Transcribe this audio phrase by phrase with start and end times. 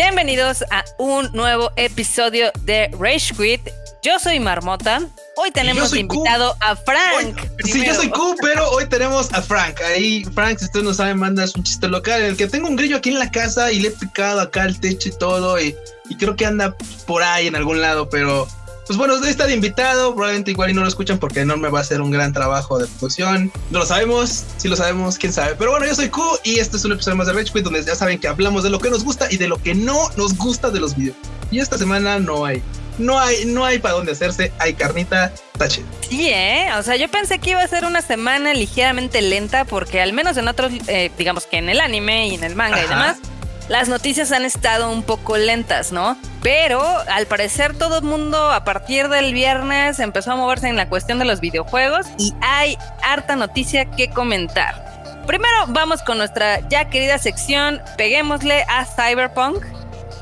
[0.00, 3.68] Bienvenidos a un nuevo episodio de Rage Quit.
[4.00, 5.00] Yo soy Marmota.
[5.34, 7.36] Hoy tenemos invitado a Frank.
[7.64, 9.80] sí, yo soy Q, pero hoy tenemos a Frank.
[9.80, 12.76] Ahí, Frank, si ustedes no saben, manda un chiste local en el que tengo un
[12.76, 15.60] grillo aquí en la casa y le he picado acá el techo y todo.
[15.60, 15.74] Y,
[16.08, 18.46] y creo que anda por ahí en algún lado, pero
[18.88, 21.82] pues bueno, está de invitado, probablemente igual y no lo escuchan porque Enorme va a
[21.82, 23.52] hacer un gran trabajo de producción.
[23.70, 25.56] No lo sabemos, si lo sabemos, quién sabe.
[25.58, 27.84] Pero bueno, yo soy Q y este es un episodio más de Rage Quit donde
[27.84, 30.34] ya saben que hablamos de lo que nos gusta y de lo que no nos
[30.38, 31.18] gusta de los videos.
[31.50, 32.62] Y esta semana no hay.
[32.96, 35.84] No hay, no hay para dónde hacerse, hay carnita, tache.
[36.08, 36.70] Sí, ¿eh?
[36.78, 40.38] O sea, yo pensé que iba a ser una semana ligeramente lenta porque al menos
[40.38, 43.18] en otros, eh, digamos que en el anime y en el manga y demás,
[43.68, 46.16] las noticias han estado un poco lentas, ¿no?
[46.42, 50.88] Pero al parecer todo el mundo a partir del viernes empezó a moverse en la
[50.88, 54.86] cuestión de los videojuegos y hay harta noticia que comentar.
[55.26, 59.64] Primero vamos con nuestra ya querida sección, peguémosle a Cyberpunk.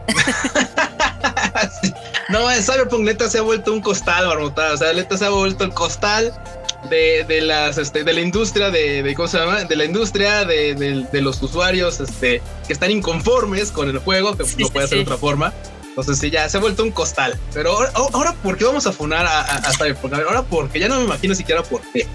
[2.28, 4.74] No, Cyberpunk neta se ha vuelto un costal, barbotada.
[4.74, 6.32] O sea, neta se ha vuelto el costal
[6.86, 9.64] de, de las este, de la industria de, de, ¿cómo se llama?
[9.64, 10.74] de la industria de,
[11.10, 15.04] de, los usuarios este que están inconformes con el juego que no puede ser de
[15.04, 15.52] otra forma
[15.88, 18.92] entonces sí ya se ha vuelto un costal pero ahora, ahora ¿por qué vamos a
[18.92, 20.14] funar a, a, Cyberpunk?
[20.14, 22.06] ahora porque ya no me imagino siquiera por qué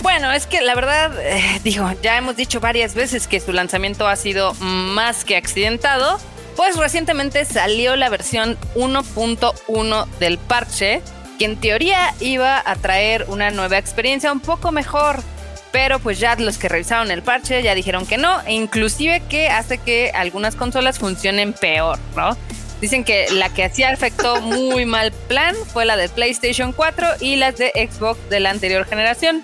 [0.00, 4.06] bueno, es que la verdad, eh, digo, ya hemos dicho varias veces que su lanzamiento
[4.06, 6.18] ha sido más que accidentado.
[6.56, 11.02] Pues recientemente salió la versión 1.1 del parche,
[11.38, 15.22] que en teoría iba a traer una nueva experiencia un poco mejor.
[15.70, 19.48] Pero pues ya los que revisaron el parche ya dijeron que no, e inclusive que
[19.48, 22.36] hace que algunas consolas funcionen peor, ¿no?
[22.80, 27.36] Dicen que la que hacía efecto muy mal plan fue la de PlayStation 4 y
[27.36, 29.42] las de Xbox de la anterior generación.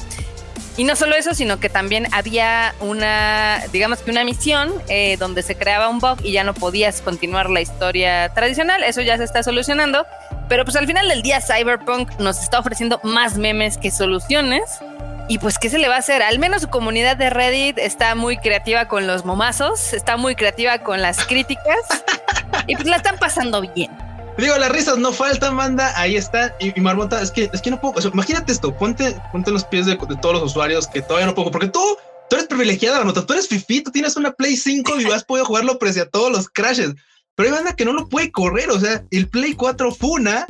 [0.76, 5.42] Y no solo eso, sino que también había una, digamos que una misión eh, donde
[5.42, 8.82] se creaba un bug y ya no podías continuar la historia tradicional.
[8.82, 10.04] Eso ya se está solucionando.
[10.48, 14.80] Pero pues al final del día Cyberpunk nos está ofreciendo más memes que soluciones.
[15.26, 16.22] Y pues, ¿qué se le va a hacer?
[16.22, 20.80] Al menos su comunidad de Reddit está muy creativa con los momazos, está muy creativa
[20.80, 21.78] con las críticas
[22.66, 23.90] y pues la están pasando bien.
[24.38, 26.56] Digo, las risas no faltan, manda, ahí está.
[26.58, 29.96] Y, Marmota, es que, es que no puedo, imagínate esto, ponte, ponte los pies de,
[29.96, 31.80] todos los usuarios que todavía no puedo, porque tú,
[32.28, 35.46] tú eres privilegiada, Marmota, tú eres fifi, tú tienes una Play 5 y has podido
[35.46, 36.94] jugarlo pese a todos los crashes.
[37.36, 40.46] Pero hay banda que no lo puede correr, o sea, el Play 4 funa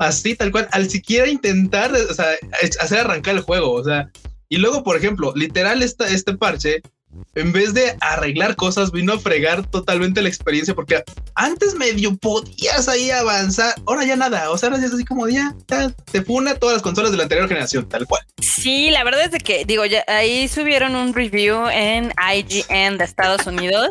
[0.00, 2.26] así tal cual, al siquiera intentar o sea,
[2.80, 4.10] hacer arrancar el juego, o sea,
[4.48, 6.82] y luego, por ejemplo, literal esta, este parche,
[7.34, 11.02] en vez de arreglar cosas, vino a fregar totalmente la experiencia, porque
[11.34, 15.28] antes medio podías ahí avanzar, ahora ya nada, o sea, ahora ya es así como
[15.28, 18.22] ya, ya te funa todas las consolas de la anterior generación, tal cual.
[18.40, 23.46] Sí, la verdad es que, digo, ya ahí subieron un review en IGN de Estados
[23.46, 23.88] Unidos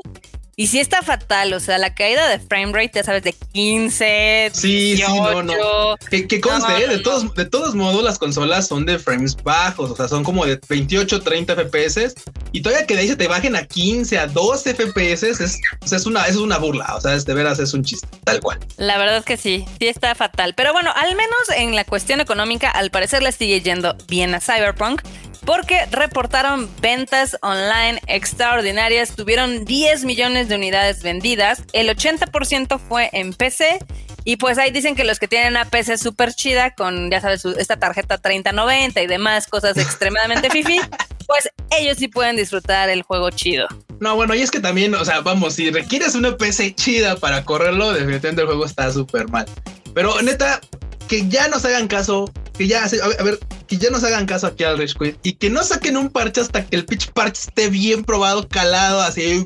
[0.60, 4.52] y sí está fatal, o sea, la caída de frame rate, ya sabes, de 15,
[4.54, 5.96] sí, 18, sí, no, no.
[6.10, 6.88] Que, conste, ¿eh?
[6.90, 10.46] de, todos, de todos modos, las consolas son de frames bajos, o sea, son como
[10.46, 12.14] de 28, 30 FPS.
[12.52, 16.06] Y todavía que de ahí se te bajen a 15, a 12 FPS, es, es,
[16.06, 18.60] una, es una burla, o sea, es, de veras es un chiste, tal cual.
[18.76, 20.56] La verdad es que sí, sí está fatal.
[20.56, 24.42] Pero bueno, al menos en la cuestión económica, al parecer le sigue yendo bien a
[24.42, 25.04] Cyberpunk
[25.46, 33.34] porque reportaron ventas online extraordinarias, tuvieron 10 millones de unidades vendidas, el 80% fue en
[33.34, 33.80] PC
[34.26, 37.46] y pues ahí dicen que los que tienen una PC súper chida con, ya sabes,
[37.46, 40.80] esta tarjeta 3090 y demás cosas extremadamente fifi,
[41.26, 43.68] pues ellos sí pueden disfrutar el juego chido.
[44.00, 47.44] No, bueno, y es que también, o sea, vamos, si requieres una PC chida para
[47.44, 49.46] correrlo, definitivamente el juego está súper mal.
[49.94, 50.62] Pero neta,
[51.10, 54.64] que ya nos hagan caso, que ya, a ver, que ya nos hagan caso aquí
[54.64, 57.68] al Rage Quit y que no saquen un parche hasta que el pitch parche esté
[57.68, 59.44] bien probado, calado, así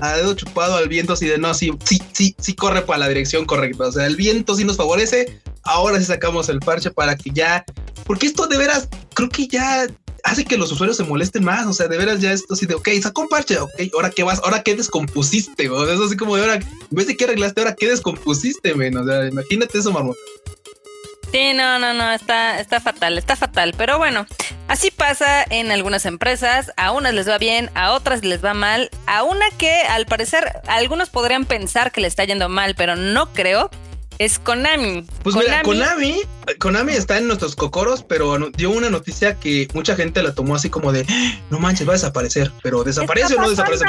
[0.00, 3.08] a dedo chupado al viento, así de no, sí, sí, sí, sí corre para la
[3.08, 3.86] dirección correcta.
[3.86, 5.40] O sea, el viento sí nos favorece.
[5.62, 7.64] Ahora sí sacamos el parche para que ya,
[8.04, 9.86] porque esto de veras, creo que ya
[10.24, 11.66] hace que los usuarios se molesten más.
[11.66, 14.24] O sea, de veras ya esto así de, ok, sacó un parche, ok, ahora qué
[14.24, 17.24] vas, ahora qué descompusiste, o sea, eso así como de ahora, en vez de que
[17.24, 18.96] arreglaste, ahora qué descompusiste, men.
[18.96, 20.18] O sea, imagínate eso, marmota.
[21.32, 23.72] Sí, no, no, no, está, está fatal, está fatal.
[23.78, 24.26] Pero bueno,
[24.68, 26.72] así pasa en algunas empresas.
[26.76, 28.90] A unas les va bien, a otras les va mal.
[29.06, 33.32] A una que al parecer algunos podrían pensar que le está yendo mal, pero no
[33.32, 33.70] creo
[34.24, 35.04] es Konami.
[35.22, 36.20] Pues mira, Konami,
[36.60, 40.70] Konami está en nuestros cocoros, pero dio una noticia que mucha gente la tomó así
[40.70, 41.04] como de
[41.50, 43.84] no manches, va a desaparecer, pero desaparece o no desaparece.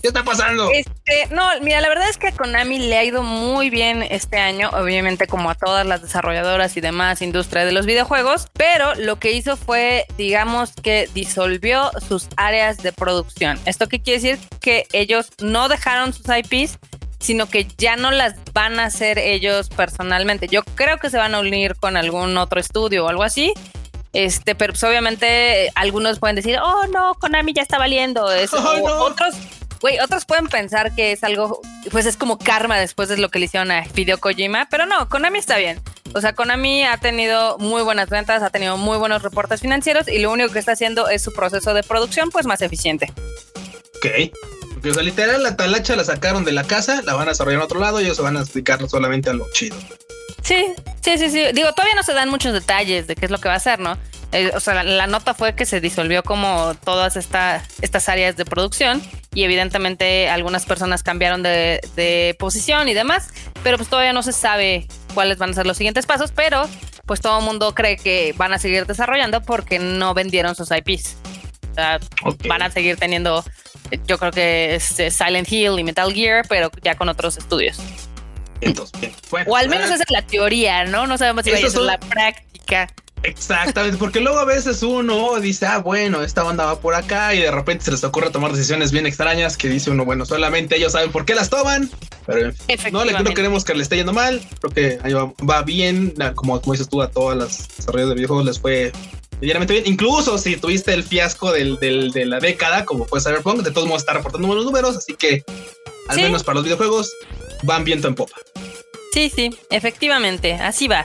[0.00, 0.70] ¿Qué está pasando?
[0.72, 4.38] Este, no, mira, la verdad es que a Konami le ha ido muy bien este
[4.38, 9.18] año, obviamente como a todas las desarrolladoras y demás industria de los videojuegos, pero lo
[9.18, 13.60] que hizo fue, digamos que disolvió sus áreas de producción.
[13.66, 14.48] ¿Esto qué quiere decir?
[14.60, 16.78] Que ellos no dejaron sus IPs
[17.22, 20.48] sino que ya no las van a hacer ellos personalmente.
[20.48, 23.54] Yo creo que se van a unir con algún otro estudio o algo así.
[24.12, 28.30] Este, pero pues obviamente algunos pueden decir, oh no, Konami ya está valiendo.
[28.30, 28.58] eso
[29.00, 29.34] Otros,
[29.80, 31.60] güey, otros pueden pensar que es algo,
[31.90, 35.08] pues es como karma después de lo que le hicieron a Hideo Kojima, pero no,
[35.08, 35.80] Konami está bien.
[36.14, 40.18] O sea, Konami ha tenido muy buenas ventas, ha tenido muy buenos reportes financieros y
[40.18, 43.10] lo único que está haciendo es su proceso de producción pues más eficiente.
[43.96, 44.61] Ok.
[44.82, 47.60] Porque, o sea, literal, la talacha la sacaron de la casa, la van a desarrollar
[47.60, 49.76] en otro lado y ellos se van a explicar solamente a lo chido.
[50.42, 51.44] Sí, sí, sí, sí.
[51.54, 53.78] Digo, todavía no se dan muchos detalles de qué es lo que va a hacer,
[53.78, 53.96] ¿no?
[54.32, 58.44] Eh, o sea, la, nota fue que se disolvió como todas esta, estas áreas de
[58.44, 59.00] producción
[59.32, 63.28] y evidentemente algunas personas cambiaron de, de, posición y demás,
[63.62, 66.68] pero pues todavía no se sabe cuáles van a ser los siguientes pasos, pero
[67.06, 71.16] pues todo el mundo cree que van a seguir desarrollando porque no vendieron sus IPs.
[71.70, 72.00] O sea,
[72.46, 73.44] van a seguir teniendo,
[74.06, 77.78] yo creo que es Silent Hill y Metal Gear, pero ya con otros estudios.
[78.60, 79.12] Entonces,
[79.46, 81.06] o al menos esa es la teoría, ¿no?
[81.06, 82.88] No sabemos si va a ser la práctica.
[83.24, 87.38] Exactamente, porque luego a veces uno dice, ah, bueno, esta banda va por acá y
[87.38, 90.92] de repente se les ocurre tomar decisiones bien extrañas que dice uno, bueno, solamente ellos
[90.92, 91.88] saben por qué las toman,
[92.26, 92.52] pero
[92.90, 96.72] no, no queremos que le esté yendo mal, creo que ahí va, bien, como, como
[96.72, 98.92] dices tú, a todas las desarrollos de videojuegos les fue
[99.42, 103.88] bien, incluso si tuviste el fiasco del, de la década, como fue Cyberpunk, de todos
[103.88, 105.44] modos está reportando buenos números, así que
[106.08, 107.12] al menos para los videojuegos
[107.64, 108.36] van viento en popa.
[109.12, 111.04] Sí, sí, efectivamente, así va.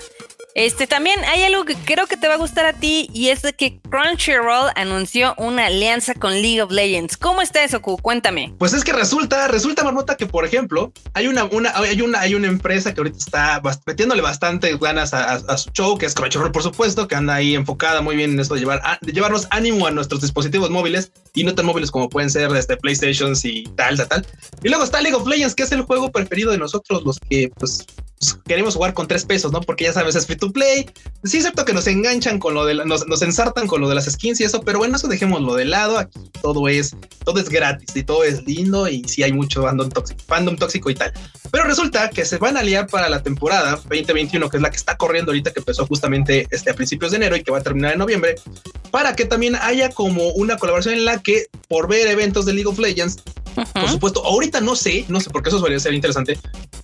[0.57, 3.43] Este también hay algo que creo que te va a gustar a ti y es
[3.43, 7.15] de que Crunchyroll anunció una alianza con League of Legends.
[7.15, 7.99] ¿Cómo está eso, Q?
[8.01, 8.55] Cuéntame.
[8.57, 12.47] Pues es que resulta, resulta, Marmota, que por ejemplo, hay una, hay una, hay una
[12.47, 17.07] empresa que ahorita está metiéndole bastante ganas a, su show, que es Crunchyroll, por supuesto,
[17.07, 20.21] que anda ahí enfocada muy bien en esto de llevar, de llevarnos ánimo a nuestros
[20.21, 24.25] dispositivos móviles y no tan móviles como pueden ser este PlayStations y tal, tal, tal.
[24.63, 27.51] Y luego está League of Legends, que es el juego preferido de nosotros, los que
[27.59, 27.85] pues,
[28.47, 29.61] queremos jugar con tres pesos, ¿no?
[29.61, 30.89] Porque ya sabes, es free to play.
[31.23, 34.05] Sí, excepto que nos enganchan con lo de nos, nos, ensartan con lo de las
[34.05, 35.99] skins y eso, pero bueno, eso dejémoslo de lado.
[35.99, 39.89] Aquí todo es, todo es gratis y todo es lindo y sí hay mucho fandom
[39.89, 41.13] tóxico, fandom tóxico y tal.
[41.51, 44.77] Pero resulta que se van a liar para la temporada 2021, que es la que
[44.77, 47.63] está corriendo ahorita, que empezó justamente este, a principios de enero y que va a
[47.63, 48.35] terminar en noviembre,
[48.91, 52.67] para que también haya como una colaboración en la que por ver eventos de League
[52.67, 53.17] of Legends,
[53.73, 56.37] por supuesto, ahorita no sé, no sé por qué eso suele ser interesante.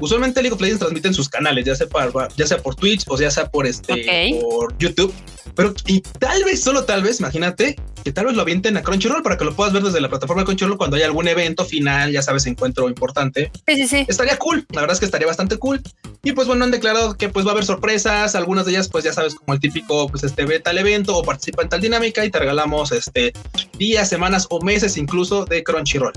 [0.03, 1.87] Usualmente League of Legends transmiten sus canales, ya sea,
[2.35, 5.13] ya sea por Twitch o ya sea por este por YouTube.
[5.55, 9.23] Pero y tal vez, solo tal vez, imagínate que tal vez lo avienten a Crunchyroll
[9.23, 12.11] para que lo puedas ver desde la plataforma de Crunchyroll cuando haya algún evento final,
[12.11, 13.49] ya sabes, encuentro importante.
[13.65, 14.05] Sí, sí, sí.
[14.09, 14.65] Estaría cool.
[14.73, 15.81] La verdad es que estaría bastante cool.
[16.21, 18.35] Y pues bueno, han declarado que pues va a haber sorpresas.
[18.35, 21.23] Algunas de ellas, pues ya sabes, como el típico, pues este ve tal evento o
[21.23, 23.31] participa en tal dinámica y te regalamos este
[23.77, 26.13] días, semanas o meses incluso de Crunchyroll.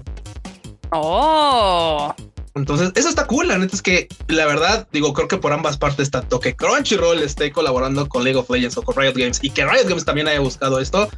[0.91, 2.13] Oh.
[2.57, 3.49] Entonces, eso está cool.
[3.49, 7.23] La neta es que la verdad, digo, creo que por ambas partes, tanto que Crunchyroll
[7.23, 10.27] esté colaborando con League of Legends o con Riot Games y que Riot Games también
[10.27, 11.09] haya buscado esto,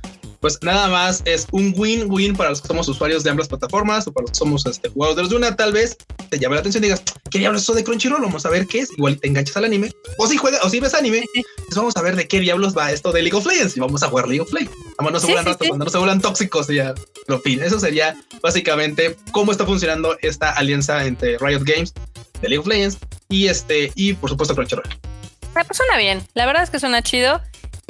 [0.40, 4.12] pues nada más es un win-win para los que somos usuarios de ambas plataformas o
[4.12, 5.56] para los que somos este, jugadores de una.
[5.56, 5.96] Tal vez
[6.30, 8.22] te llame la atención y digas, ¿qué diablos eso de Crunchyroll?
[8.22, 8.90] Vamos a ver qué es.
[8.96, 9.90] Igual te enganchas al anime.
[10.18, 11.24] O si juegas, o si ves anime,
[11.56, 14.02] pues vamos a ver de qué diablos va esto de League of Legends y vamos
[14.02, 14.76] a jugar League of Legends.
[14.96, 16.94] Cuando no se vuelan rato, cuando no se vuelan tóxicos, ya
[17.26, 17.62] lo fin.
[17.62, 21.92] Eso sería básicamente cómo está funcionando esta alianza entre Riot Games
[22.40, 24.88] de League of Legends y este, y por supuesto Crunchyroll.
[25.54, 26.22] Ah, pues suena bien.
[26.34, 27.40] La verdad es que suena chido.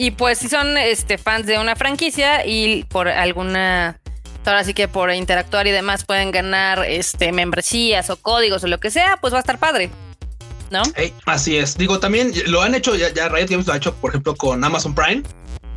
[0.00, 3.98] Y pues si son este, fans de una franquicia y por alguna,
[4.46, 8.78] ahora sí que por interactuar y demás pueden ganar este, membresías o códigos o lo
[8.78, 9.90] que sea, pues va a estar padre.
[10.70, 10.82] ¿No?
[11.26, 11.76] así es.
[11.76, 14.62] Digo, también lo han hecho, ya, ya Riot Games lo ha hecho, por ejemplo, con
[14.62, 15.22] Amazon Prime,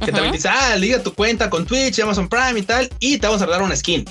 [0.05, 3.25] que también dice, ah, liga tu cuenta con Twitch, Amazon Prime y tal, y te
[3.25, 4.05] vamos a dar una skin.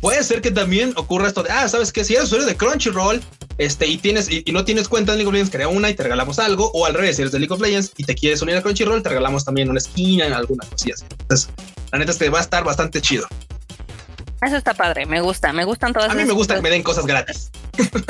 [0.00, 3.22] Puede ser que también ocurra esto de, ah, sabes que si eres usuario de Crunchyroll,
[3.58, 6.02] este, y tienes, y, no tienes cuenta en League of Legends, crea una y te
[6.02, 8.56] regalamos algo, o al revés, si eres de League of Legends y te quieres unir
[8.56, 11.04] a Crunchyroll, te regalamos también una esquina en alguna cosilla así.
[11.20, 11.48] Entonces,
[11.90, 13.26] la neta es que va a estar bastante chido.
[14.42, 16.10] Eso está padre, me gusta, me gustan todas.
[16.10, 17.52] A mí me gusta que me den cosas gratis.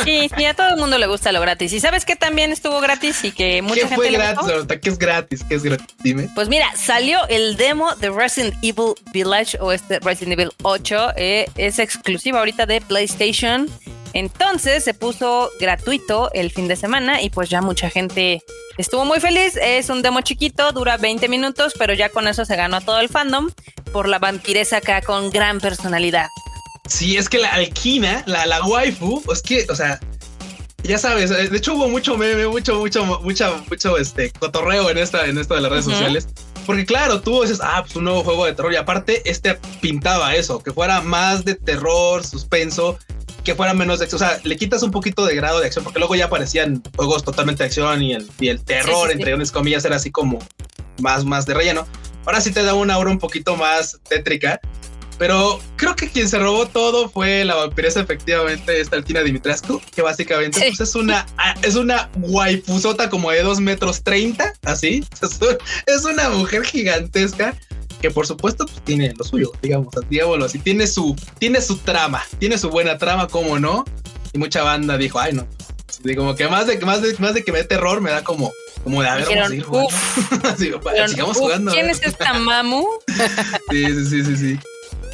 [0.02, 1.74] Sí, sí, a todo el mundo le gusta lo gratis.
[1.74, 4.46] Y sabes que también estuvo gratis y que mucha ¿Qué fue gratis?
[4.80, 5.44] ¿Qué es gratis?
[5.46, 5.86] ¿Qué es gratis?
[6.02, 6.30] Dime.
[6.34, 11.12] Pues mira, salió el demo de Resident Evil Village o este Resident Evil 8.
[11.16, 13.68] Eh, es exclusivo ahorita de PlayStation.
[14.14, 18.42] Entonces se puso gratuito el fin de semana y pues ya mucha gente
[18.78, 19.58] estuvo muy feliz.
[19.60, 23.00] Es un demo chiquito, dura 20 minutos, pero ya con eso se ganó a todo
[23.00, 23.50] el fandom
[23.92, 26.26] por la vampiresa acá con gran personalidad.
[26.88, 30.00] Sí, es que la alquina, la, la waifu, es que, o sea,
[30.82, 34.98] ya sabes, eh, de hecho hubo mucho meme, mucho, mucho, mucho, mucho este cotorreo en
[34.98, 36.28] esta, en esto de las redes sociales.
[36.66, 38.72] Porque claro, tú dices, ah, pues un nuevo juego de terror.
[38.72, 42.98] Y aparte, este pintaba eso, que fuera más de terror, suspenso
[43.44, 44.22] que fuera menos de acción.
[44.22, 47.24] O sea, le quitas un poquito de grado de acción, porque luego ya aparecían juegos
[47.24, 50.38] totalmente de acción y el, y el terror, entre unas comillas, era así como
[51.00, 51.86] más, más de relleno.
[52.24, 54.60] Ahora sí te da una aura un poquito más tétrica.
[55.18, 60.02] Pero creo que quien se robó todo fue la vampiresa, efectivamente, esta Altina Dimitrescu, que
[60.02, 65.04] básicamente pues, es una ah, es una waifusota como de 2 metros 30, así.
[65.86, 67.54] Es una mujer gigantesca
[68.02, 72.22] que por supuesto pues, tiene lo suyo, digamos, digámoslo así, tiene su, tiene su trama,
[72.38, 73.84] tiene su buena trama, como no,
[74.32, 75.46] y mucha banda dijo, ay no,
[76.16, 78.52] como que más de, más de, más de que me dé terror, me da como,
[78.82, 81.08] como de a ver, vamos a seguir jugando.
[81.08, 81.72] sigamos jugando.
[81.72, 82.84] ¿Quién es esta mamu?
[83.70, 84.58] sí, sí, sí, sí, sí.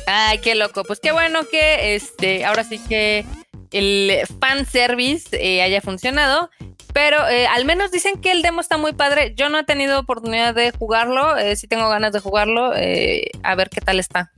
[0.06, 0.84] Ay, qué loco.
[0.84, 3.26] Pues qué bueno que este, ahora sí que
[3.72, 6.50] el fan service eh, haya funcionado.
[6.92, 9.34] Pero eh, al menos dicen que el demo está muy padre.
[9.36, 11.36] Yo no he tenido oportunidad de jugarlo.
[11.36, 12.72] Eh, sí tengo ganas de jugarlo.
[12.72, 14.32] a ver qué tal está.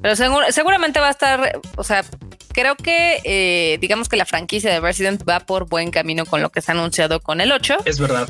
[0.00, 0.14] Pero
[0.50, 1.60] seguramente va a estar.
[1.76, 2.04] O sea,
[2.52, 6.60] creo que digamos que la franquicia de Resident va por buen camino con lo que
[6.60, 7.78] se ha anunciado con el 8.
[7.84, 8.28] Es verdad.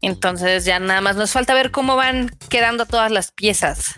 [0.00, 3.94] Entonces ya nada más nos falta ver cómo van quedando todas las piezas.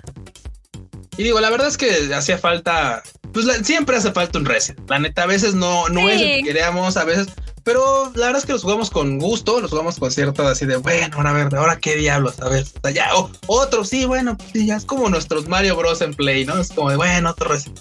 [1.17, 4.89] Y digo, la verdad es que hacía falta, pues siempre hace falta un Resident.
[4.89, 7.29] La neta, a veces no, no es lo que queríamos, a veces,
[7.63, 10.77] pero la verdad es que los jugamos con gusto, los jugamos con cierto así de,
[10.77, 13.11] bueno, a ver, ahora qué diablos, a ver, ya,
[13.47, 16.01] otro, sí, bueno, pues ya es como nuestros Mario Bros.
[16.01, 16.59] en Play, ¿no?
[16.59, 17.79] Es como de, bueno, otro Resident.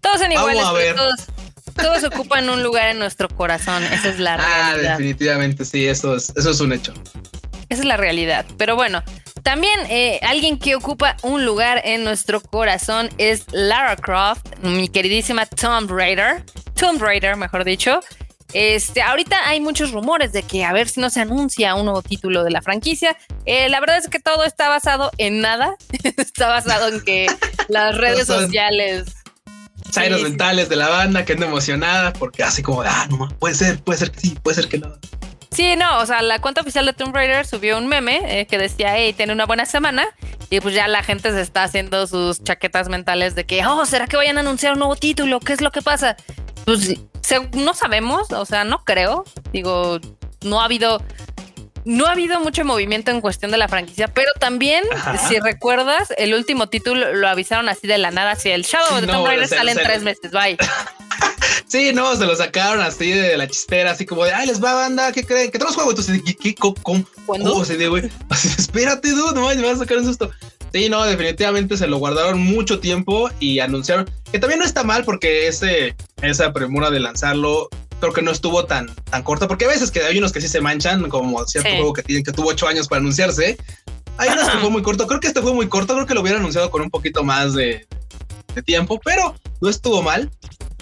[0.00, 0.64] Todos son iguales,
[0.96, 1.26] todos,
[1.74, 4.36] todos ocupan un lugar en nuestro corazón, esa es la ah,
[4.72, 4.92] realidad.
[4.94, 6.94] Ah, definitivamente, sí, eso es, eso es un hecho.
[7.68, 9.02] Esa es la realidad, pero bueno,
[9.42, 15.46] también eh, alguien que ocupa un lugar en nuestro corazón es Lara Croft, mi queridísima
[15.46, 16.44] Tomb Raider,
[16.74, 18.00] Tomb Raider, mejor dicho.
[18.52, 22.02] Este, ahorita hay muchos rumores de que a ver si no se anuncia un nuevo
[22.02, 23.16] título de la franquicia.
[23.46, 25.76] Eh, la verdad es que todo está basado en nada.
[26.16, 27.26] está basado en que
[27.68, 29.14] las redes sociales.
[29.90, 33.82] Chairos mentales de la banda que anda emocionada porque hace como, ah, no, puede ser,
[33.82, 34.92] puede ser que sí, puede ser que no.
[35.50, 38.56] Sí, no, o sea, la cuenta oficial de Tomb Raider subió un meme eh, que
[38.56, 40.06] decía, hey, tiene una buena semana.
[40.48, 44.06] Y pues ya la gente se está haciendo sus chaquetas mentales de que, oh, ¿será
[44.06, 45.40] que vayan a anunciar un nuevo título?
[45.40, 46.16] ¿Qué es lo que pasa?
[46.64, 46.96] Pues
[47.52, 49.24] no sabemos, o sea, no creo.
[49.52, 50.00] Digo,
[50.42, 51.00] no ha habido
[51.84, 54.84] no ha habido mucho movimiento en cuestión de la franquicia, pero también,
[55.28, 59.06] si recuerdas, el último título lo avisaron así de la nada, si el Shadow de
[59.06, 60.58] Tomb Raider sale en tres meses, bye.
[61.66, 64.74] sí, no, se lo sacaron así de la chistera, así como de, ay, les va
[64.74, 65.50] banda, ¿qué creen?
[65.50, 65.90] ¿Qué tenemos juego?
[65.90, 67.64] Entonces, ¿qué, qué, cómo, ¿Cuándo?
[67.64, 68.10] se de, güey?
[68.58, 70.30] Espérate, dude, no me vas a sacar un susto.
[70.72, 75.04] Sí, no, definitivamente se lo guardaron mucho tiempo y anunciaron que también no está mal
[75.04, 77.68] porque ese, esa premura de lanzarlo
[78.00, 80.48] creo que no estuvo tan, tan corto, porque a veces que hay unos que sí
[80.48, 83.58] se manchan, como cierto juego que, tiene, que tuvo ocho años para anunciarse.
[84.16, 85.06] Hay unos que fue muy corto.
[85.06, 85.94] Creo que este fue muy corto.
[85.94, 87.86] Creo que lo hubiera anunciado con un poquito más de,
[88.54, 90.30] de tiempo, pero no estuvo mal.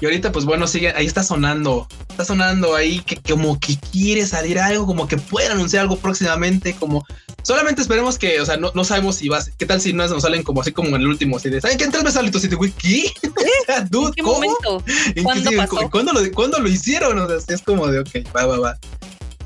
[0.00, 4.24] Y ahorita, pues bueno, sigue, ahí está sonando, está sonando ahí que como que quiere
[4.26, 7.04] salir algo, como que puede anunciar algo próximamente, como
[7.42, 10.22] solamente esperemos que, o sea, no, no sabemos si vas, qué tal si no nos
[10.22, 11.84] salen como así como en el último, así de, ¿saben qué?
[11.84, 13.12] En tres meses sale tu sitio, güey, ¿qué?
[13.22, 14.84] ¿En qué momento?
[15.24, 15.90] ¿Cuándo, pasó?
[15.90, 17.18] ¿Cuándo, lo, ¿Cuándo lo hicieron?
[17.18, 18.78] O sea, es como de, ok, va, va, va.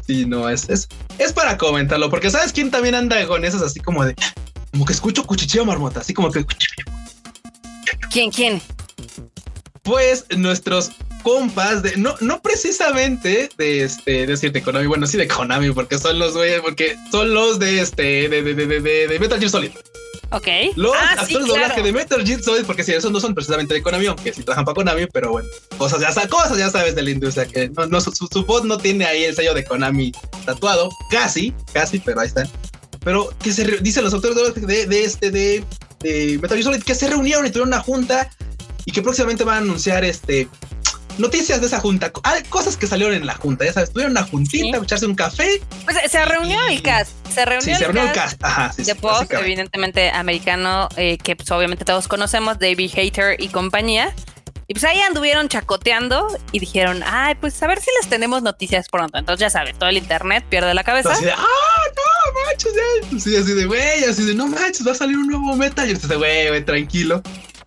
[0.07, 0.87] Sí, no, es, es,
[1.19, 4.15] es para comentarlo, porque ¿sabes quién también anda con esas así como de,
[4.73, 6.45] como que escucho cuchicheo marmota, así como que...
[8.13, 8.61] ¿Quién, quién?
[9.83, 10.93] pues nuestros
[11.23, 15.99] compas de no no precisamente de este decir de Konami bueno sí de Konami porque
[15.99, 19.71] son los güeyes porque son los de este de, de, de, de Metal Gear Solid
[20.35, 20.49] Ok.
[20.77, 23.75] Los ah, actores de doblaje de Metal Gear Solid, porque si esos no son precisamente
[23.75, 27.03] de Konami, aunque sí trabajan para Konami, pero bueno, cosas ya, cosas ya sabes de
[27.03, 30.11] la industria, que no, no su, su, voz no tiene ahí el sello de Konami
[30.47, 32.49] tatuado, casi, casi, pero ahí están.
[33.05, 35.65] Pero que se dicen los autores de, de, este, de,
[36.01, 38.31] de Metal Gear Solid, que se reunieron y tuvieron una junta
[38.85, 40.49] y que próximamente van a anunciar este
[41.19, 42.11] noticias de esa junta,
[42.49, 45.63] cosas que salieron en la junta, ya sabes, tuvieron una juntita, echarse un café.
[45.85, 48.95] Pues se reunió el cast, se reunió, sí, el, se reunió el cast, Ajá, de
[48.95, 54.15] post, evidentemente americano, eh, que pues, obviamente todos conocemos, David Hater y compañía.
[54.69, 58.89] Y pues ahí anduvieron chacoteando y dijeron, ay, pues a ver si les tenemos noticias
[58.89, 59.19] pronto.
[59.19, 61.13] Entonces ya sabes, todo el internet pierde la cabeza.
[61.13, 64.95] Así de, ah, no, manches, sí, así de, güey, así de, no manches, va a
[64.95, 65.87] salir un nuevo meta.
[65.87, 67.23] Y entonces, güey, güey, tranquilo.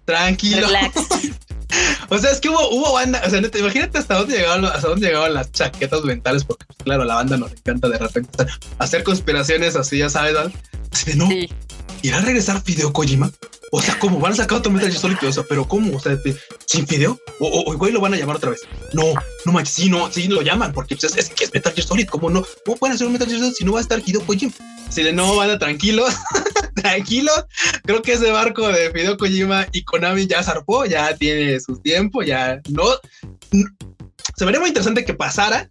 [0.06, 0.68] Tranquilo.
[2.10, 5.08] o sea, es que hubo, hubo banda, o sea, imagínate hasta dónde llegaban, hasta dónde
[5.08, 8.46] llegaban las chaquetas mentales, porque pues, claro, a la banda nos encanta de repente
[8.78, 10.36] hacer conspiraciones así, ya sabes,
[10.92, 11.30] así de no.
[12.02, 13.32] ¿Irá a regresar Fideo Kojima?
[13.78, 15.18] O sea, ¿cómo van a sacar otro Metal Gear Solid?
[15.28, 15.98] O sea, pero ¿cómo?
[15.98, 16.18] O sea,
[16.66, 17.20] sin Fideo?
[17.42, 18.62] O, o, güey, lo van a llamar otra vez.
[18.94, 19.04] No,
[19.44, 22.08] no manches, sí, no, sí lo llaman, porque pues, es, que es Metal Gear Solid.
[22.08, 22.46] ¿Cómo no?
[22.66, 24.54] ¿Cómo pueden hacer un Metal Gear Solid si no va a estar Hideo Kojima?
[24.90, 26.14] Si de no, van a tranquilos.
[26.76, 27.34] tranquilo.
[27.84, 32.24] Creo que ese barco de Fideo Kojima y Konami ya zarpó, ya tiene su tiempo,
[32.24, 32.86] ya no.
[34.38, 35.68] se vería muy interesante que pasara.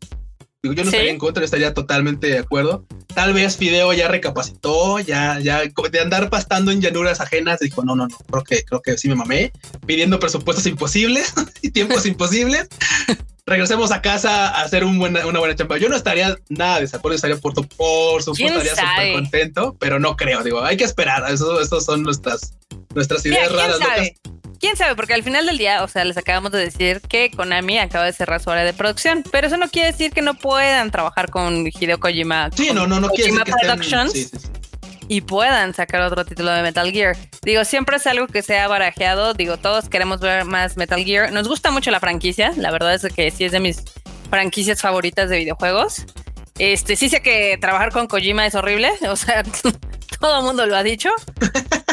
[0.65, 2.87] Digo, yo no estaría en contra, estaría totalmente de acuerdo.
[3.15, 7.95] Tal vez Fideo ya recapacitó, ya, ya de andar pastando en llanuras ajenas, dijo, no,
[7.95, 9.53] no, no, creo que, creo que sí me mamé,
[9.85, 12.71] pidiendo presupuestos imposibles y tiempos imposibles
[13.45, 15.77] regresemos a casa a hacer un buena, una buena chamba.
[15.77, 20.17] Yo no estaría nada de desacuerdo, estaría por, por supuesto, estaría súper contento, pero no
[20.17, 21.31] creo, digo, hay que esperar.
[21.31, 22.55] Estos son nuestras,
[22.95, 23.79] nuestras ideas raras.
[23.79, 24.17] Sabe?
[24.65, 24.97] ¿Quién sabe?
[24.97, 28.15] Porque al final del día, o sea, les acabamos de decir que Konami acaba de
[28.15, 31.67] cerrar su área de producción, pero eso no quiere decir que no puedan trabajar con
[31.67, 32.49] Hideo Kojima.
[32.57, 34.49] Sí, no, no, no quiere decir que estén, sí, sí, sí
[35.07, 37.15] y puedan sacar otro título de Metal Gear.
[37.43, 39.35] Digo, siempre es algo que se ha barajeado.
[39.35, 41.31] Digo, todos queremos ver más Metal Gear.
[41.31, 42.51] Nos gusta mucho la franquicia.
[42.57, 43.83] La verdad es que sí es de mis
[44.31, 46.07] franquicias favoritas de videojuegos.
[46.59, 48.93] Este, sí sé que trabajar con Kojima es horrible.
[49.11, 49.43] O sea,
[50.21, 51.11] todo el mundo lo ha dicho.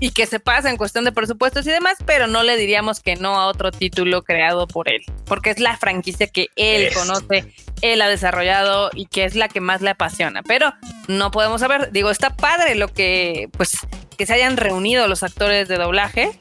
[0.00, 3.16] y que se pasa en cuestión de presupuestos y demás, pero no le diríamos que
[3.16, 7.52] no a otro título creado por él, porque es la franquicia que él conoce,
[7.82, 10.42] él ha desarrollado y que es la que más le apasiona.
[10.42, 10.72] Pero
[11.06, 13.76] no podemos saber, digo, está padre lo que, pues,
[14.16, 16.32] que se hayan reunido los actores de doblaje,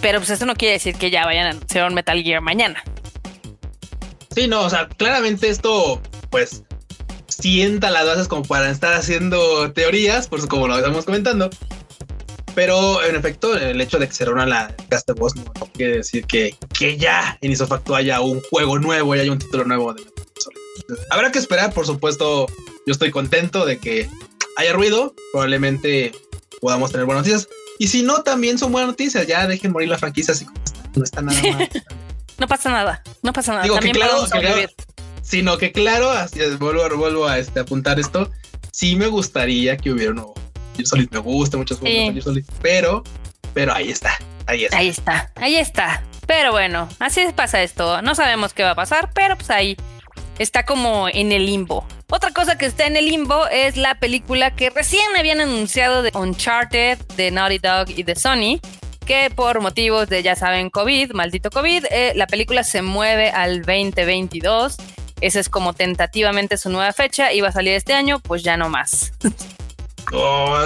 [0.00, 2.82] pero pues eso no quiere decir que ya vayan a anunciar un Metal Gear mañana.
[4.34, 6.62] Sí, no, o sea, claramente esto, pues,
[7.28, 11.50] sienta las bases como para estar haciendo teorías, pues como lo estamos comentando.
[12.54, 15.98] Pero en efecto, el hecho de que se reúna la cast de voz no, quiere
[15.98, 19.94] decir que, que ya en Isofacto haya un juego nuevo y haya un título nuevo
[19.94, 20.02] de
[21.10, 22.46] Habrá que esperar, por supuesto.
[22.86, 24.08] Yo estoy contento de que
[24.56, 25.14] haya ruido.
[25.32, 26.12] Probablemente
[26.60, 27.48] podamos tener buenas noticias.
[27.78, 29.26] Y si no, también son buenas noticias.
[29.26, 30.58] Ya dejen morir la franquicia así como
[30.96, 31.68] No está nada mal.
[32.38, 33.02] no pasa nada.
[33.22, 33.64] No pasa nada.
[33.64, 34.26] Digo que claro,
[35.22, 38.30] sino que claro, así, vuelvo, vuelvo a este, apuntar esto.
[38.72, 40.34] Sí me gustaría que hubiera un nuevo
[40.86, 41.08] Solid.
[41.10, 43.02] Me gusta mucho juegos Solid, pero,
[43.54, 44.12] pero ahí está.
[44.46, 44.76] Ahí está.
[44.78, 45.32] Ahí está.
[45.36, 46.02] Ahí está.
[46.26, 48.02] Pero bueno, así pasa esto.
[48.02, 49.76] No sabemos qué va a pasar, pero pues ahí
[50.38, 51.84] está como en el limbo.
[52.08, 56.10] Otra cosa que está en el limbo es la película que recién habían anunciado de
[56.14, 58.60] Uncharted, de Naughty Dog y de Sony,
[59.06, 63.62] que por motivos de, ya saben, COVID, maldito COVID, eh, la película se mueve al
[63.62, 64.76] 2022.
[65.20, 67.32] Esa es como tentativamente su nueva fecha.
[67.32, 69.12] Iba a salir este año, pues ya no más.
[70.12, 70.58] Oh,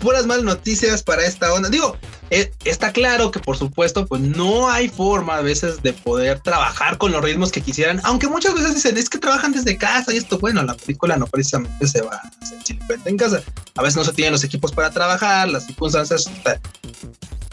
[0.00, 1.68] puras malas noticias para esta onda.
[1.68, 1.96] Digo,
[2.30, 6.98] eh, está claro que por supuesto, pues no hay forma a veces de poder trabajar
[6.98, 10.16] con los ritmos que quisieran, aunque muchas veces dicen es que trabajan desde casa y
[10.16, 13.42] esto, bueno, la película no precisamente se va a hacer en casa.
[13.76, 16.30] A veces no se tienen los equipos para trabajar, las circunstancias,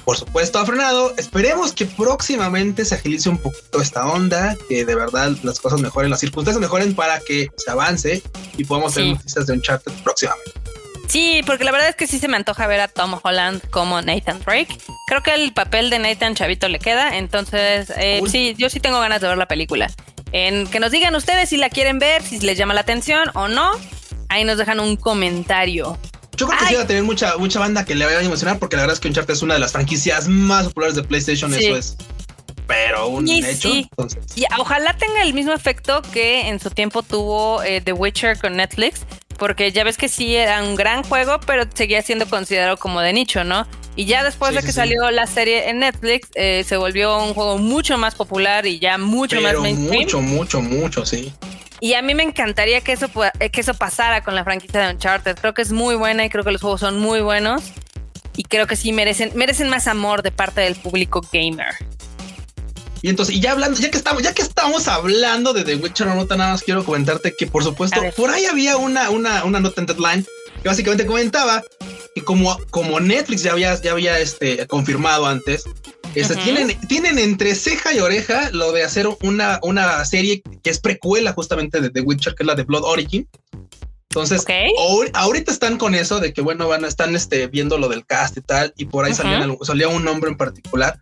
[0.05, 1.13] por supuesto, ha frenado.
[1.17, 6.11] Esperemos que próximamente se agilice un poquito esta onda, que de verdad las cosas mejoren,
[6.11, 8.23] las circunstancias mejoren para que se avance
[8.57, 10.64] y podamos tener noticias de un chat próximamente.
[11.07, 14.01] Sí, porque la verdad es que sí se me antoja ver a Tom Holland como
[14.01, 14.77] Nathan Drake.
[15.07, 18.99] Creo que el papel de Nathan Chavito le queda, entonces eh, sí, yo sí tengo
[18.99, 19.91] ganas de ver la película.
[20.31, 23.47] En que nos digan ustedes si la quieren ver, si les llama la atención o
[23.47, 23.71] no.
[24.27, 25.97] Ahí nos dejan un comentario.
[26.35, 28.59] Yo creo que sí va a tener mucha, mucha banda que le vaya a emocionar
[28.59, 31.53] porque la verdad es que Uncharted es una de las franquicias más populares de PlayStation,
[31.53, 31.95] eso es.
[32.67, 33.69] Pero un hecho.
[33.71, 34.25] Entonces.
[34.35, 38.57] Y ojalá tenga el mismo efecto que en su tiempo tuvo eh, The Witcher con
[38.57, 39.05] Netflix,
[39.37, 43.13] porque ya ves que sí era un gran juego, pero seguía siendo considerado como de
[43.13, 43.67] nicho, ¿no?
[43.95, 47.57] Y ya después de que salió la serie en Netflix, eh, se volvió un juego
[47.57, 50.03] mucho más popular y ya mucho más mainstream.
[50.03, 51.33] Mucho, mucho, mucho, sí.
[51.79, 55.37] Y a mí me encantaría que eso, que eso pasara con la franquicia de Uncharted.
[55.37, 57.63] Creo que es muy buena y creo que los juegos son muy buenos.
[58.35, 61.73] Y creo que sí merecen, merecen más amor de parte del público gamer.
[63.05, 66.07] Y entonces, y ya hablando, ya que estamos, ya que estamos hablando de The Witcher
[66.07, 69.79] nota, nada más quiero comentarte que por supuesto, por ahí había una, una, una nota
[69.79, 70.25] en Deadline
[70.63, 71.63] que básicamente comentaba
[72.15, 75.65] que como, como Netflix ya había, ya había este, confirmado antes,
[76.15, 80.79] este, tienen, tienen entre ceja y oreja lo de hacer una, una serie que es
[80.79, 83.29] precuela justamente de The Witcher, que es la de Blood Origin.
[84.09, 84.45] Entonces,
[85.13, 88.37] ahorita están con eso de que, bueno, van a están este, viendo lo del cast
[88.37, 90.97] y tal, y por ahí salía un nombre en particular.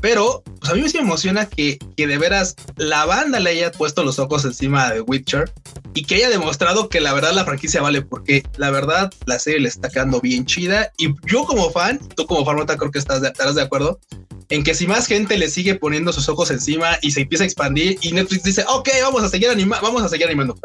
[0.00, 4.18] Pero a mí me emociona que, que de veras la banda le haya puesto los
[4.18, 5.52] ojos encima de Witcher
[5.94, 9.60] y que haya demostrado que la verdad la franquicia vale, porque la verdad la serie
[9.60, 10.90] le está quedando bien chida.
[10.96, 14.00] Y yo como fan, tú como fan, creo que estás estarás de acuerdo,
[14.48, 17.46] en que si más gente le sigue poniendo sus ojos encima y se empieza a
[17.46, 20.56] expandir y Netflix dice, ok, vamos a seguir animando, vamos a seguir animando,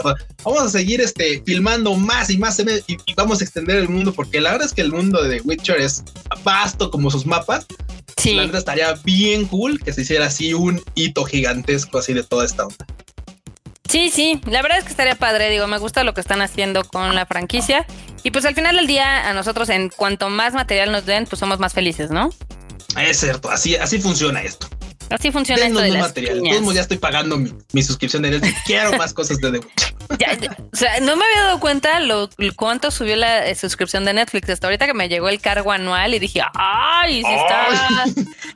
[0.44, 4.42] vamos a seguir este, filmando más y más y, vamos a extender el mundo, porque
[4.42, 6.04] la verdad es que el mundo de The Witcher es
[6.44, 7.66] vasto como sus mapas.
[8.18, 8.34] Sí.
[8.34, 12.46] La verdad estaría bien cool que se hiciera así un hito gigantesco así de toda
[12.46, 12.86] esta onda.
[13.88, 16.84] Sí, sí, la verdad es que estaría padre, digo, me gusta lo que están haciendo
[16.84, 17.86] con la franquicia
[18.24, 21.40] Y pues al final del día, a nosotros, en cuanto más material nos den, pues
[21.40, 22.30] somos más felices, ¿no?
[23.00, 24.68] Es cierto, así, así funciona esto.
[25.10, 26.42] Así funciona esto de las material.
[26.44, 28.58] Todos ya estoy pagando mi, mi suscripción de Netflix.
[28.66, 29.60] Quiero más cosas de The
[30.20, 30.38] Ya,
[30.72, 34.50] o sea, no me había dado cuenta lo cuánto subió la eh, suscripción de Netflix
[34.50, 38.06] hasta ahorita que me llegó el cargo anual y dije, ay, sí está.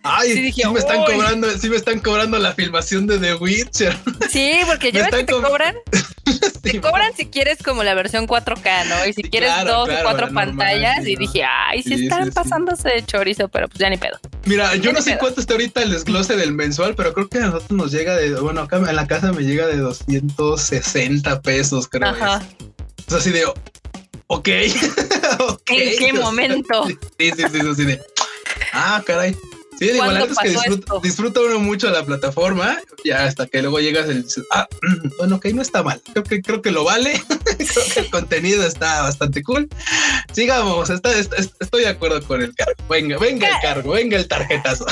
[0.03, 3.35] Ay, sí, dije, sí me están cobrando, sí me están cobrando la filmación de The
[3.35, 3.97] Witcher.
[4.29, 5.75] Sí, porque ya ves que te cobran.
[6.61, 9.05] te cobran si quieres como la versión 4K, ¿no?
[9.07, 11.05] Y si quieres dos o cuatro pantallas.
[11.05, 14.19] y dije, ay, sí, están pasándose de chorizo, pero pues ya ni pedo.
[14.45, 17.47] Mira, yo no sé cuánto está ahorita el desglose del mensual, pero creo que a
[17.47, 22.09] nosotros nos llega de, bueno, acá en la casa me llega de 260 pesos, creo.
[22.09, 22.41] Ajá.
[23.07, 23.45] Es así de,
[24.27, 24.47] ok.
[24.47, 26.85] ¿En qué momento?
[26.87, 28.01] Sí, sí, sí, sí, así de,
[28.73, 29.35] ah, caray.
[29.81, 29.89] Sí,
[30.43, 30.49] que
[31.01, 34.67] disfruta, uno mucho la plataforma, ya hasta que luego llegas y dices, ah,
[35.17, 35.99] bueno, ok, no está mal.
[36.13, 37.19] Creo que, creo que lo vale.
[37.57, 39.67] creo que el contenido está bastante cool.
[40.33, 42.75] Sigamos, estoy de acuerdo con el cargo.
[42.87, 44.85] Venga, venga el cargo, venga el tarjetazo.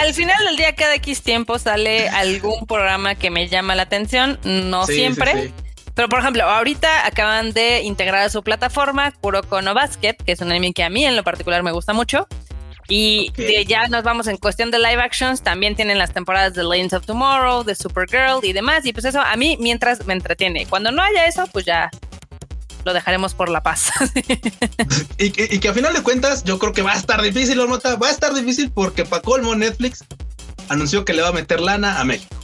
[0.00, 4.38] Al final del día, cada X tiempo sale algún programa que me llama la atención,
[4.44, 5.52] no siempre.
[5.94, 10.40] Pero por ejemplo, ahorita acaban de integrar a su plataforma Kuroko no Basket, que es
[10.40, 12.28] un anime que a mí en lo particular me gusta mucho.
[12.88, 16.62] Y de ya nos vamos en cuestión de live actions, también tienen las temporadas de
[16.62, 18.84] Lanes of Tomorrow, de Supergirl y demás.
[18.84, 20.66] Y pues eso a mí mientras me entretiene.
[20.66, 21.90] Cuando no haya eso, pues ya
[22.84, 23.90] lo dejaremos por la paz.
[25.18, 27.96] y, que, a final de cuentas, yo creo que va a estar difícil, Ormota.
[27.96, 30.04] Va a estar difícil porque para colmo Netflix
[30.68, 32.34] anunció que le va a meter lana a México.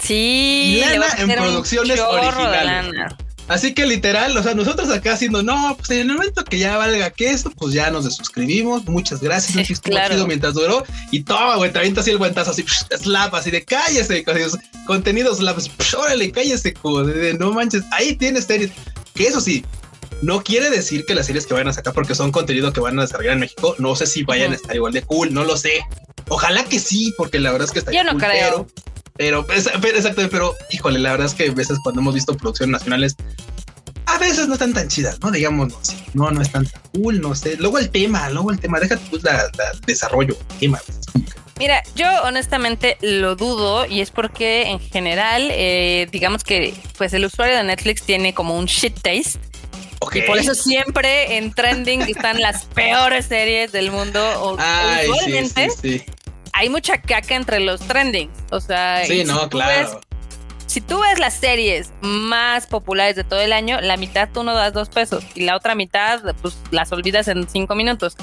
[0.00, 3.14] Sí, lana en producciones originales.
[3.48, 6.76] Así que literal, o sea, nosotros acá haciendo, no, pues en el momento que ya
[6.76, 8.84] valga queso, pues ya nos desuscribimos.
[8.86, 9.48] Muchas gracias.
[9.68, 10.26] Sí, claro.
[10.26, 10.84] mientras duró.
[11.10, 14.24] Y toma, güey, te avienta así el guantazo, así, slap, así de cállese,
[14.86, 15.58] contenidos slap,
[15.98, 17.82] órale, cállese, de, no manches.
[17.90, 18.70] Ahí tienes series.
[19.14, 19.64] Que eso sí,
[20.22, 22.98] no quiere decir que las series que vayan a sacar porque son contenido que van
[22.98, 25.56] a desarrollar en México, no sé si vayan a estar igual de cool, no lo
[25.56, 25.80] sé.
[26.28, 28.66] Ojalá que sí, porque la verdad es que está Yo no creo.
[28.66, 28.66] Pero,
[29.18, 33.16] exacto, pero híjole, la verdad es que a veces cuando hemos visto producciones nacionales,
[34.06, 35.30] a veces no están tan chidas, ¿no?
[35.30, 35.68] Digamos,
[36.14, 37.56] no, no, no están tan cool, no sé.
[37.58, 39.50] Luego el tema, luego el tema, déjate pues la,
[39.86, 40.80] desarrollo, tema.
[41.58, 47.24] Mira, yo honestamente lo dudo y es porque en general, eh, digamos que pues el
[47.24, 49.40] usuario de Netflix tiene como un shit taste.
[50.14, 54.20] Y por eso siempre en trending están las peores series del mundo.
[54.40, 56.04] O, Ay, usualmente sí, sí,
[56.52, 58.32] hay mucha caca entre los trendings.
[58.50, 60.00] O sea, sí, no, claro.
[60.66, 64.54] si tú ves las series más populares de todo el año, la mitad tú no
[64.54, 68.16] das dos pesos y la otra mitad, pues las olvidas en cinco minutos.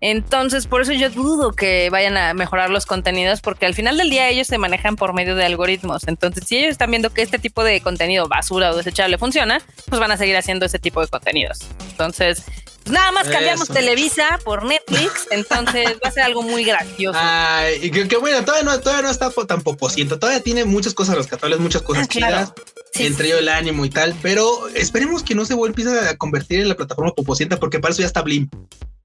[0.00, 4.10] Entonces, por eso yo dudo que vayan a mejorar los contenidos, porque al final del
[4.10, 6.06] día ellos se manejan por medio de algoritmos.
[6.06, 10.00] Entonces, si ellos están viendo que este tipo de contenido basura o desechable funciona, pues
[10.00, 11.60] van a seguir haciendo ese tipo de contenidos.
[11.90, 12.44] Entonces,
[12.88, 17.18] pues nada más cambiamos Televisa por Netflix, entonces va a ser algo muy gracioso.
[17.20, 21.16] Ay, y que, bueno, todavía no, todavía no está tan poposiento, todavía tiene muchas cosas
[21.16, 22.52] rescatables, muchas cosas ah, chidas.
[22.94, 26.68] entre ellos el ánimo y tal, pero esperemos que no se vuelva a convertir en
[26.70, 28.48] la plataforma poposienta porque para eso ya está Blim.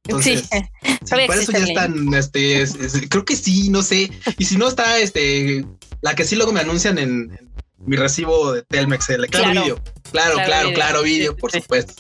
[0.06, 2.66] Entonces, sí, para eso ya están, este,
[3.10, 4.12] creo que sí, no sé.
[4.38, 5.66] Y si no está, este,
[6.02, 7.54] la que sí luego me anuncian en,
[7.86, 11.94] mi recibo de Telmex, el claro, claro Claro, claro, claro, video, por supuesto.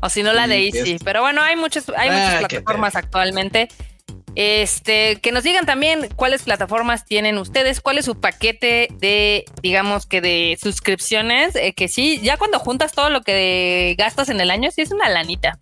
[0.00, 0.98] O si no la de Easy.
[1.02, 3.68] Pero bueno, hay muchas, hay muchas ah, plataformas actualmente.
[4.36, 10.06] Este, que nos digan también cuáles plataformas tienen ustedes, cuál es su paquete de, digamos
[10.06, 14.50] que de suscripciones, eh, que sí, ya cuando juntas todo lo que gastas en el
[14.50, 15.56] año, sí es una lanita.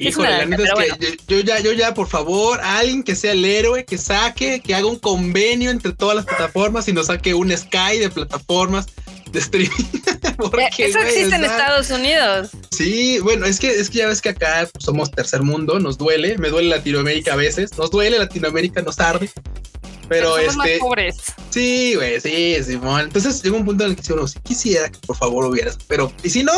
[0.00, 3.44] Híjole, la neta es que yo, ya, yo ya, por favor, alguien que sea el
[3.44, 7.56] héroe, que saque, que haga un convenio entre todas las plataformas y nos saque un
[7.56, 8.86] Sky de plataformas
[9.30, 9.70] de streaming.
[10.78, 12.50] Eso existe en Estados Unidos.
[12.70, 16.38] Sí, bueno, es que, es que ya ves que acá somos tercer mundo, nos duele,
[16.38, 19.30] me duele Latinoamérica a veces, nos duele Latinoamérica, nos arde.
[20.08, 20.78] Pero, este.
[20.78, 21.16] pobres.
[21.50, 23.02] Sí, güey, sí, Simón.
[23.02, 25.78] Entonces llegó un punto en el que si uno si quisiera que por favor hubieras.
[25.86, 26.52] Pero, y si no,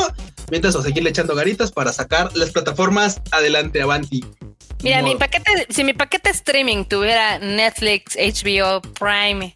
[0.50, 4.24] mientras o seguirle echando garitas para sacar las plataformas adelante, avanti.
[4.82, 9.54] Mira, mi paquete, si mi paquete streaming tuviera Netflix, HBO, Prime,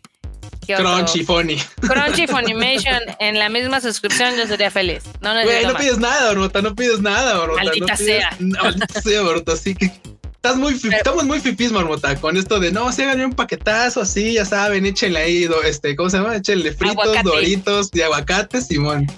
[0.66, 1.58] Crunchy Funny.
[1.80, 5.02] Crunchy Funimation en la misma suscripción, yo sería feliz.
[5.20, 7.64] No, no, no pides nada, Orota, no pides nada, Orota.
[7.64, 8.36] Maldita sea.
[8.38, 9.92] Maldita sea, Orota, así que
[10.44, 14.34] Estás muy, estamos muy fifís, marmota, con esto de no, se gané un paquetazo así,
[14.34, 16.36] ya saben, échenle ahí, este, ¿cómo se llama?
[16.36, 19.10] Échenle fritos, doritos y aguacate, Simón.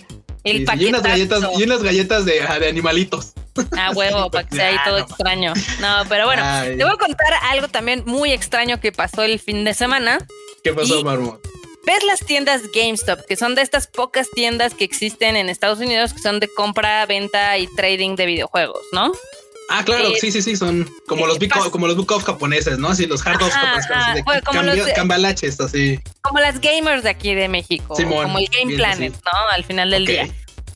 [0.44, 3.32] El y, y, unas galletas, y unas galletas de, de animalitos.
[3.76, 5.52] Ah, huevo, para que sea ahí todo extraño.
[5.80, 9.64] No, pero bueno, te voy a contar algo también muy extraño que pasó el fin
[9.64, 10.24] de semana.
[10.62, 11.40] ¿Qué pasó, Marmota?
[11.86, 16.12] ves las tiendas GameStop, que son de estas pocas tiendas que existen en Estados Unidos
[16.12, 19.12] que son de compra, venta y trading de videojuegos, ¿no?
[19.68, 21.38] Ah, claro, eh, sí, sí, sí, son como los
[21.70, 22.88] como los book of japoneses, ¿no?
[22.88, 26.00] Así los hard japoneses, como los, cambalaches, así.
[26.22, 29.48] Como las gamers de aquí de México, como el Game Planet, ¿no?
[29.52, 30.28] Al final del día.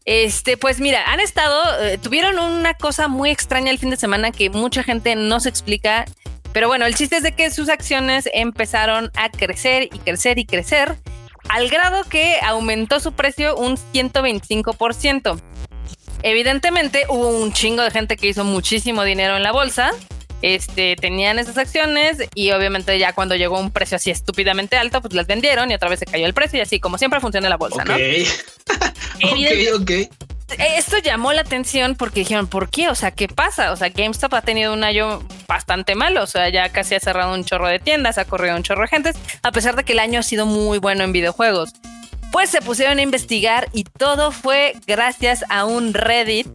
[0.07, 4.33] Este, pues mira, han estado, eh, tuvieron una cosa muy extraña el fin de semana
[4.33, 6.05] que mucha gente no se explica,
[6.53, 10.46] pero bueno, el chiste es de que sus acciones empezaron a crecer y crecer y
[10.46, 10.96] crecer
[11.48, 15.40] al grado que aumentó su precio un 125%.
[16.22, 19.90] Evidentemente hubo un chingo de gente que hizo muchísimo dinero en la bolsa.
[20.42, 25.12] Este, tenían esas acciones y obviamente ya cuando llegó un precio así estúpidamente alto, pues
[25.12, 27.59] las vendieron y otra vez se cayó el precio y así como siempre funciona la
[27.59, 27.94] bolsa, ¿no?
[27.94, 28.00] ok,
[29.80, 29.90] ok.
[30.59, 32.88] Esto llamó la atención porque dijeron, ¿por qué?
[32.88, 33.70] O sea, ¿qué pasa?
[33.72, 37.35] O sea, GameStop ha tenido un año bastante malo, o sea, ya casi ha cerrado
[37.35, 40.00] un chorro de tiendas, ha corrido un chorro de gentes, a pesar de que el
[40.00, 41.70] año ha sido muy bueno en videojuegos.
[42.32, 46.46] Pues se pusieron a investigar y todo fue gracias a un Reddit,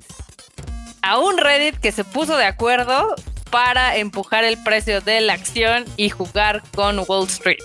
[1.01, 3.15] a un Reddit que se puso de acuerdo
[3.51, 7.59] para empujar el precio de la acción y jugar con Wall Street.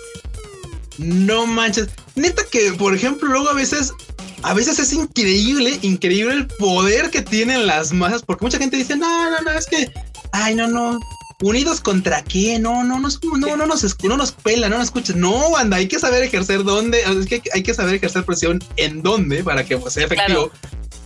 [0.97, 1.89] No manches.
[2.15, 3.93] Neta que, por ejemplo, luego a veces,
[4.43, 8.95] a veces es increíble, increíble el poder que tienen las masas, porque mucha gente dice,
[8.95, 9.91] no, no, no, es que,
[10.33, 10.99] ay, no, no,
[11.41, 14.85] unidos contra qué, no, no, no, no, no, no nos, no nos pela, no nos
[14.85, 18.63] escuches, no, banda, hay que saber ejercer dónde, es que hay que saber ejercer presión
[18.77, 20.51] en dónde para que sea efectivo.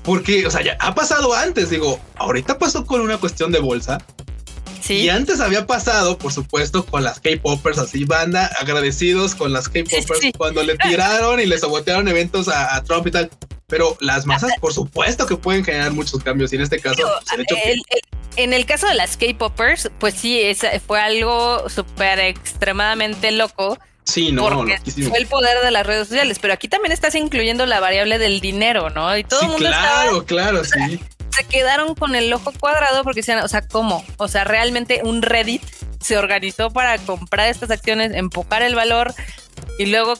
[0.03, 3.97] Porque, o sea, ya ha pasado antes, digo, ahorita pasó con una cuestión de bolsa.
[4.81, 4.95] Sí.
[4.95, 10.31] Y antes había pasado, por supuesto, con las K-Poppers, así banda, agradecidos con las K-Poppers
[10.37, 13.29] cuando le tiraron y le sabotearon eventos a, Trump y tal.
[13.67, 16.53] Pero las masas, por supuesto que pueden generar muchos cambios.
[16.53, 17.01] Y en este caso,
[17.35, 17.77] pues,
[18.35, 20.41] en el caso de las K-Poppers, pues sí,
[20.85, 23.79] fue algo súper extremadamente loco.
[24.03, 24.77] Sí, no, porque
[25.09, 28.39] fue el poder de las redes sociales, pero aquí también estás incluyendo la variable del
[28.39, 29.17] dinero, ¿no?
[29.17, 30.99] Y todo el mundo claro, claro, sí.
[31.35, 34.03] Se quedaron con el ojo cuadrado porque decían, o sea, ¿cómo?
[34.17, 35.63] O sea, realmente un Reddit
[35.99, 39.13] se organizó para comprar estas acciones, empujar el valor
[39.77, 40.13] y luego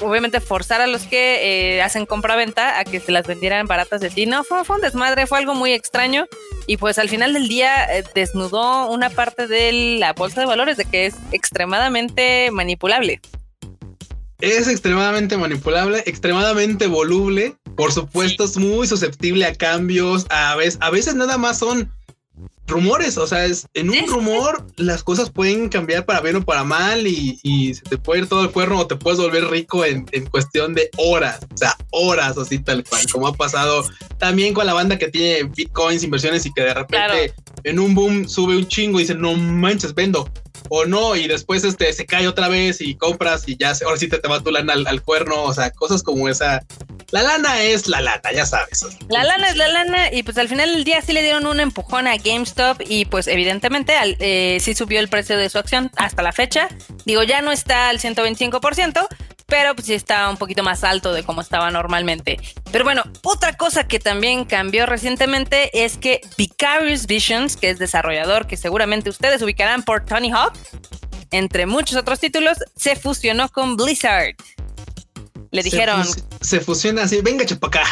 [0.00, 4.10] obviamente forzar a los que eh, hacen compra-venta a que se las vendieran baratas de
[4.10, 4.26] ti.
[4.26, 6.26] No, fue, un desmadre, fue algo muy extraño
[6.66, 10.76] y pues al final del día eh, desnudó una parte de la bolsa de valores
[10.76, 13.20] de que es extremadamente manipulable.
[14.40, 20.90] Es extremadamente manipulable, extremadamente voluble, por supuesto es muy susceptible a cambios, a veces, a
[20.90, 21.92] veces nada más son
[22.70, 26.64] rumores, o sea, es, en un rumor las cosas pueden cambiar para bien o para
[26.64, 30.06] mal y, se te puede ir todo el cuerno o te puedes volver rico en,
[30.30, 33.84] cuestión de horas, o sea, horas así tal cual, como ha pasado
[34.18, 38.28] también con la banda que tiene bitcoins, inversiones y que de repente en un boom
[38.28, 40.30] sube un chingo y dice, no manches, vendo.
[40.68, 44.08] O no, y después este se cae otra vez y compras y ya ahora sí
[44.08, 45.42] te, te va tu lana al, cuerno.
[45.42, 46.64] O sea, cosas como esa.
[47.10, 48.86] La lana es la lana, ya sabes.
[49.08, 51.60] La lana es la lana, y pues al final del día sí le dieron un
[51.60, 56.22] empujón a GameStop, y pues evidentemente eh, sí subió el precio de su acción hasta
[56.22, 56.68] la fecha.
[57.04, 59.08] Digo, ya no está al 125%,
[59.50, 62.38] pero pues sí está un poquito más alto de como estaba normalmente.
[62.70, 68.46] Pero bueno, otra cosa que también cambió recientemente es que Vicarious Visions, que es desarrollador
[68.46, 70.54] que seguramente ustedes ubicarán por Tony Hawk,
[71.32, 74.36] entre muchos otros títulos, se fusionó con Blizzard.
[75.50, 76.06] Le dijeron...
[76.40, 77.84] Se, fusiona así, venga chepacá.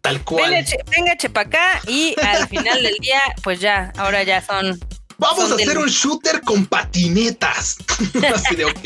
[0.00, 0.50] Tal cual.
[0.50, 4.78] Venga, venga chepacá y al final del día, pues ya, ahora ya son
[5.18, 7.76] Vamos a hacer un shooter con patinetas.
[8.34, 8.76] Así de, ok.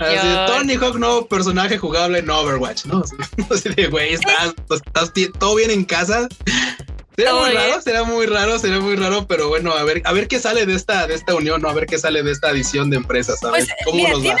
[0.00, 3.02] Así de, Tony Hawk, nuevo personaje jugable en Overwatch, ¿no?
[3.50, 6.28] Así de, güey, estás, estás todo bien en casa.
[7.16, 10.28] Será muy raro, será muy raro, será muy raro, pero bueno, a ver, a ver
[10.28, 11.68] qué sale de esta, de esta unión, ¿no?
[11.68, 14.36] A ver qué sale de esta adición de empresas, a pues, cómo nos va.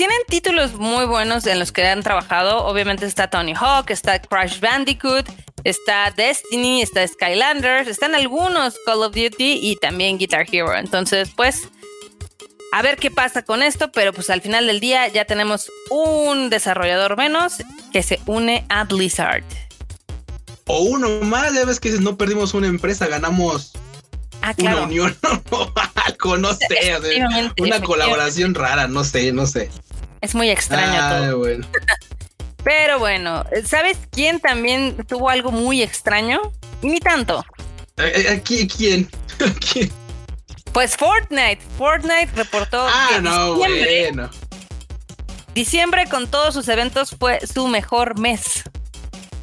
[0.00, 2.64] Tienen títulos muy buenos en los que han trabajado.
[2.64, 5.28] Obviamente está Tony Hawk, está Crash Bandicoot,
[5.62, 10.74] está Destiny, está Skylanders, están algunos Call of Duty y también Guitar Hero.
[10.74, 11.68] Entonces, pues,
[12.72, 16.48] a ver qué pasa con esto, pero pues al final del día ya tenemos un
[16.48, 17.56] desarrollador menos
[17.92, 19.44] que se une a Blizzard.
[20.64, 23.72] O uno más, ya ves que no perdimos una empresa, ganamos
[24.40, 25.14] ah, una unión,
[26.06, 27.22] algo, no sé,
[27.58, 29.70] una colaboración rara, no sé, no sé.
[30.20, 31.38] Es muy extraño ah, todo.
[31.38, 31.66] Bueno.
[32.64, 36.40] Pero bueno, ¿sabes quién también tuvo algo muy extraño?
[36.82, 37.44] Ni tanto.
[37.96, 39.08] Eh, eh, ¿Quién?
[39.72, 39.90] ¿Quién?
[40.72, 41.58] Pues Fortnite.
[41.78, 44.30] Fortnite reportó ah, que no, diciembre, bueno.
[45.54, 48.64] diciembre con todos sus eventos fue su mejor mes.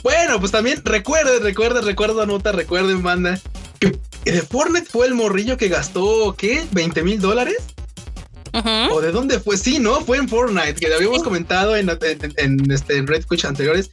[0.03, 3.39] Bueno, pues también recuerden, recuerden, recuerdo nota, recuerden, banda,
[3.79, 6.63] que de Fortnite fue el morrillo que gastó, ¿qué?
[6.71, 7.57] ¿20 mil dólares?
[8.91, 9.57] ¿O de dónde fue?
[9.57, 10.01] Sí, ¿no?
[10.01, 11.89] Fue en Fortnite, que habíamos comentado en,
[12.37, 13.89] en, este, en Red Twitch anteriores,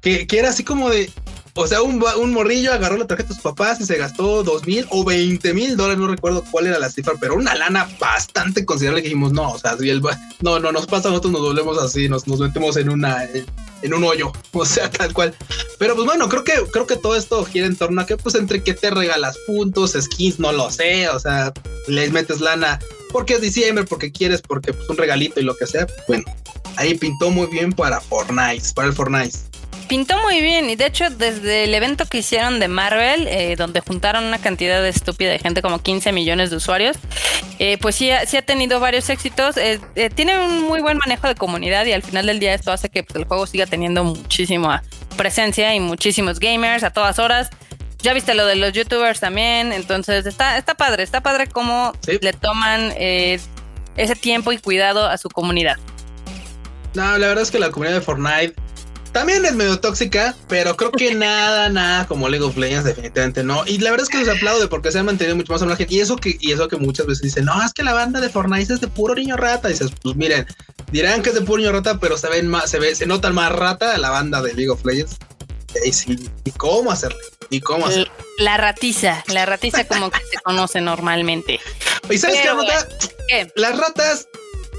[0.00, 1.10] que, que, era así como de,
[1.58, 4.64] o sea, un, un, morrillo agarró la tarjeta de sus papás y se gastó dos
[4.64, 8.64] mil o veinte mil dólares, no recuerdo cuál era la cifra, pero una lana bastante
[8.64, 10.00] considerable que dijimos, no, o sea, si el,
[10.40, 13.24] no, no nos pasa, nosotros nos doblemos así, nos, nos metemos en una,
[13.82, 15.34] en un hoyo, o sea, tal cual.
[15.78, 18.36] Pero pues bueno, creo que, creo que todo esto gira en torno a que pues
[18.36, 21.52] entre que te regalas puntos, skins, no lo sé, o sea,
[21.88, 22.78] les metes lana
[23.10, 26.24] porque es diciembre, porque quieres, porque pues un regalito y lo que sea, bueno,
[26.76, 29.47] ahí pintó muy bien para Fortnite, para el Fortnite.
[29.88, 33.80] Pintó muy bien y de hecho desde el evento que hicieron de Marvel, eh, donde
[33.80, 36.98] juntaron una cantidad de estúpida de gente, como 15 millones de usuarios,
[37.58, 39.56] eh, pues sí, sí ha tenido varios éxitos.
[39.56, 39.80] Eh,
[40.14, 43.02] tiene un muy buen manejo de comunidad y al final del día esto hace que
[43.02, 44.82] pues, el juego siga teniendo muchísima
[45.16, 47.48] presencia y muchísimos gamers a todas horas.
[48.00, 52.32] Ya viste lo de los youtubers también, entonces está, está padre, está padre cómo le
[52.34, 55.76] toman ese tiempo y cuidado a su comunidad.
[56.94, 58.54] No, la verdad es que la comunidad de Fortnite
[59.12, 63.64] también es medio tóxica, pero creo que nada, nada como League of Legends, definitivamente no.
[63.66, 66.00] Y la verdad es que los aplaude porque se han mantenido mucho más a Y
[66.00, 68.72] eso que, y eso que muchas veces dicen, no, es que la banda de Fortnite
[68.74, 69.68] es de puro niño rata.
[69.68, 70.46] Y dices, pues miren,
[70.92, 73.34] dirán que es de puro niño rata, pero se ven más, se ve, se notan
[73.34, 75.16] más rata la banda de League of Legends.
[75.84, 77.18] Y, sí, y cómo hacerle,
[77.50, 78.10] y cómo hacerle.
[78.38, 81.60] La ratiza, la ratiza como que se conoce normalmente.
[82.08, 82.88] ¿Y sabes qué, rata?
[83.54, 84.28] Las ratas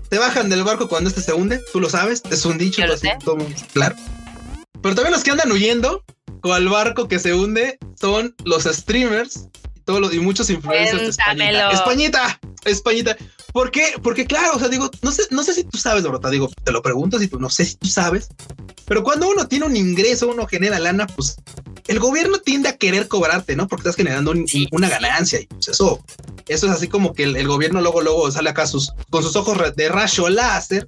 [0.09, 3.07] te bajan del barco cuando este se hunde, tú lo sabes, es un dicho, así,
[3.23, 3.37] todo,
[3.73, 3.95] claro.
[4.81, 6.03] Pero también los que andan huyendo
[6.43, 11.09] el barco que se hunde son los streamers y, todos los, y muchos influencers de
[11.09, 11.71] Españita.
[11.71, 13.17] Españita, Españita.
[13.51, 13.95] ¿Por qué?
[14.01, 16.71] Porque claro, o sea, digo, no sé, no sé si tú sabes, Dorota, digo, te
[16.71, 18.29] lo pregunto si tú no sé si tú sabes,
[18.85, 21.37] pero cuando uno tiene un ingreso, uno genera lana, pues
[21.87, 23.67] el gobierno tiende a querer cobrarte, ¿no?
[23.67, 24.33] Porque estás generando
[24.71, 26.03] una ganancia y pues eso,
[26.47, 29.57] eso es así como que el, gobierno luego, luego sale acá sus, con sus ojos
[29.75, 30.85] de rayo láser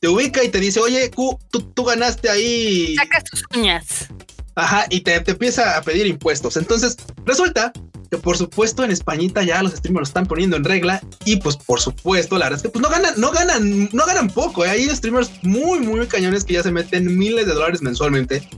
[0.00, 1.38] te ubica y te dice, oye, tú,
[1.74, 2.94] tú ganaste ahí.
[2.96, 4.08] Sacas tus uñas.
[4.54, 6.56] Ajá, y te, empieza a pedir impuestos.
[6.56, 7.72] Entonces, resulta
[8.10, 11.56] que por supuesto en Españita ya los streamers lo están poniendo en regla y pues
[11.58, 14.64] por supuesto la verdad es que pues no ganan, no ganan, no ganan poco.
[14.64, 14.70] ¿eh?
[14.70, 18.48] Hay streamers muy, muy cañones que ya se meten miles de dólares mensualmente.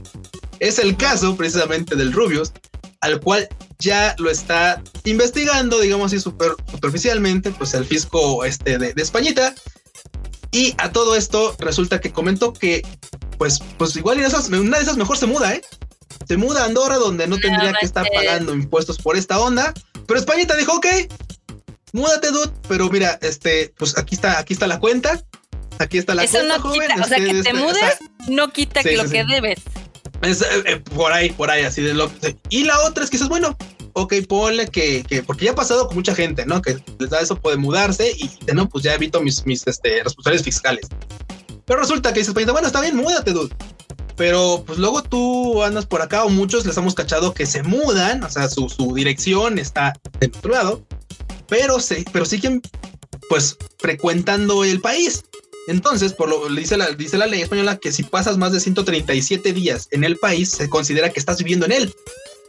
[0.59, 2.53] Es el caso precisamente del Rubius,
[3.01, 8.93] al cual ya lo está investigando, digamos así, super, superficialmente, pues el fisco este de,
[8.93, 9.53] de Españita
[10.51, 12.85] y a todo esto resulta que comentó que,
[13.37, 15.61] pues, pues igual en esas, una de esas mejor se muda, ¿eh?
[16.27, 19.73] Se muda a Andorra donde no tendría que estar pagando impuestos por esta onda.
[20.05, 20.85] Pero Españita dijo, ok,
[21.93, 22.51] múdate, dude.
[22.67, 25.21] Pero mira, este, pues aquí está, aquí está la cuenta.
[25.79, 27.01] Aquí está la cuenta, no joven.
[27.01, 29.59] o sea, que te este, mudes no quita que lo que debes.
[30.21, 32.11] Es, eh, eh, por ahí, por ahí, así de lo
[32.49, 33.57] Y la otra es que dices, bueno,
[33.93, 36.61] ok, ponle que, que, porque ya ha pasado con mucha gente, ¿no?
[36.61, 40.45] Que les da eso, puede mudarse y, no, pues ya evito mis, mis este, responsabilidades
[40.45, 40.87] fiscales.
[41.65, 43.55] Pero resulta que dices, bueno, está bien, múdate, dude.
[44.17, 48.23] Pero pues luego tú andas por acá o muchos les hemos cachado que se mudan,
[48.23, 50.83] o sea, su, su dirección está en otro lado,
[51.47, 52.61] pero, se, pero siguen
[53.29, 55.23] pues frecuentando el país.
[55.67, 59.53] Entonces, por lo dice la, dice la ley española que si pasas más de 137
[59.53, 61.95] días en el país, se considera que estás viviendo en él.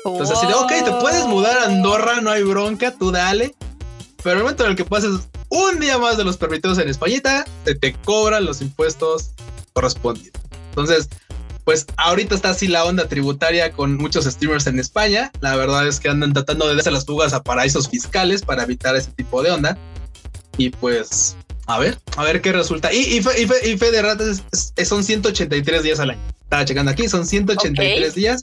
[0.05, 3.55] Entonces, así de, ok, te puedes mudar a Andorra, no hay bronca, tú dale.
[4.23, 7.45] Pero el momento en el que pases un día más de los permitidos en Españita,
[7.65, 9.33] te, te cobran los impuestos
[9.73, 10.43] correspondientes.
[10.71, 11.09] Entonces,
[11.65, 15.31] pues ahorita está así la onda tributaria con muchos streamers en España.
[15.41, 18.97] La verdad es que andan tratando de darse las fugas a paraísos fiscales para evitar
[18.97, 19.79] ese tipo de onda.
[20.57, 21.37] Y pues,
[21.67, 22.93] a ver, a ver qué resulta.
[22.93, 23.33] Y, y, fe,
[23.65, 24.43] y, de ratas
[24.85, 26.21] son 183 días al año.
[26.43, 28.41] Estaba checando aquí, son 183 días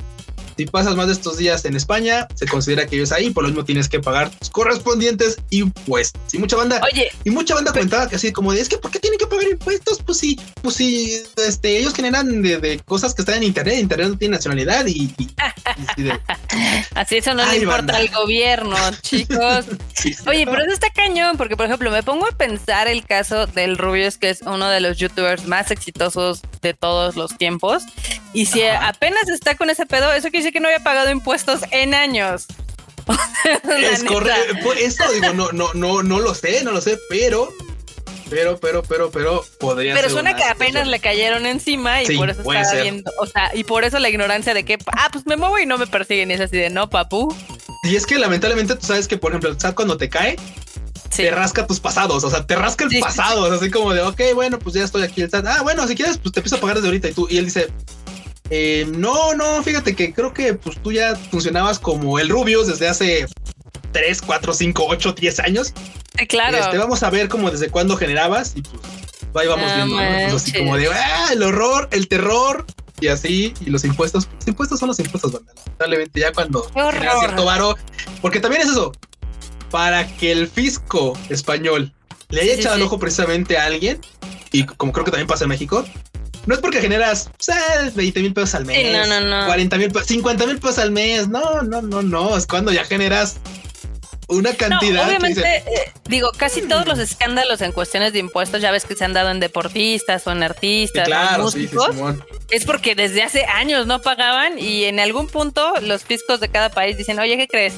[0.59, 3.49] si pasas más de estos días en España, se considera que vives ahí, por lo
[3.49, 6.21] mismo tienes que pagar tus correspondientes impuestos.
[6.33, 8.91] Y mucha banda, Oye, y mucha banda comentaba que así como de, es que ¿por
[8.91, 10.03] qué tienen que pagar impuestos?
[10.05, 14.17] Pues sí, pues sí, este, ellos generan de, cosas que están en internet, internet no
[14.17, 15.15] tiene nacionalidad y,
[16.93, 19.65] así eso no le importa al gobierno, chicos.
[20.27, 23.77] Oye, pero eso está cañón, porque por ejemplo, me pongo a pensar el caso del
[23.77, 27.83] Rubius, que es uno de los youtubers más exitosos de todos los tiempos.
[28.33, 31.61] Y si apenas está con ese pedo, eso quiere decir que no había pagado impuestos
[31.71, 32.45] en años.
[33.67, 34.55] es correcto.
[34.63, 37.49] Pues, eso digo, no, no, no, no lo sé, no lo sé, pero
[38.29, 42.41] pero, pero, pero, pero podría Pero suena que apenas le cayeron encima y por eso
[42.41, 45.57] estaba viendo, o sea, y por eso la ignorancia de que, ah, pues me muevo
[45.57, 47.35] y no me persiguen, y es así de no, papu.
[47.83, 50.35] Y es que lamentablemente tú sabes que, por ejemplo, ¿sabes cuando te cae?
[51.15, 54.59] Te rasca tus pasados, o sea, te rasca el pasado, así como de, ok, bueno,
[54.59, 55.25] pues ya estoy aquí.
[55.33, 57.09] Ah, bueno, si quieres, pues te empiezo a pagar desde ahorita.
[57.09, 57.67] Y tú, y él dice,
[58.49, 62.87] eh, no, no, fíjate que creo que pues tú ya funcionabas como el Rubius desde
[62.87, 63.27] hace
[63.91, 65.73] 3, 4, 5, 8, 10 años.
[66.27, 66.57] claro.
[66.57, 68.81] Este, vamos a ver cómo desde cuándo generabas y pues
[69.35, 72.65] ahí vamos viendo, pues, así como de ah, el horror, el terror
[72.99, 77.45] y así, y los impuestos, los impuestos son los impuestos, lamentablemente ya cuando genera cierto
[77.45, 77.75] varo,
[78.21, 78.91] porque también es eso,
[79.69, 81.93] para que el fisco español
[82.29, 84.01] le haya echado el ojo precisamente a alguien,
[84.51, 85.85] y como creo que también pasa en México,
[86.45, 87.29] no es porque generas
[87.95, 91.27] 20 mil pesos al mes, no, no, 40 mil, 50 mil pesos al mes.
[91.27, 92.37] No, no, no, no.
[92.37, 93.37] Es cuando ya generas
[94.29, 95.07] una cantidad.
[95.07, 99.03] obviamente, eh, digo, casi todos los escándalos en cuestiones de impuestos, ya ves que se
[99.03, 101.95] han dado en deportistas o en artistas, claro, músicos,
[102.51, 106.69] es porque desde hace años no pagaban y en algún punto los fiscos de cada
[106.69, 107.73] país dicen, oye, ¿qué crees?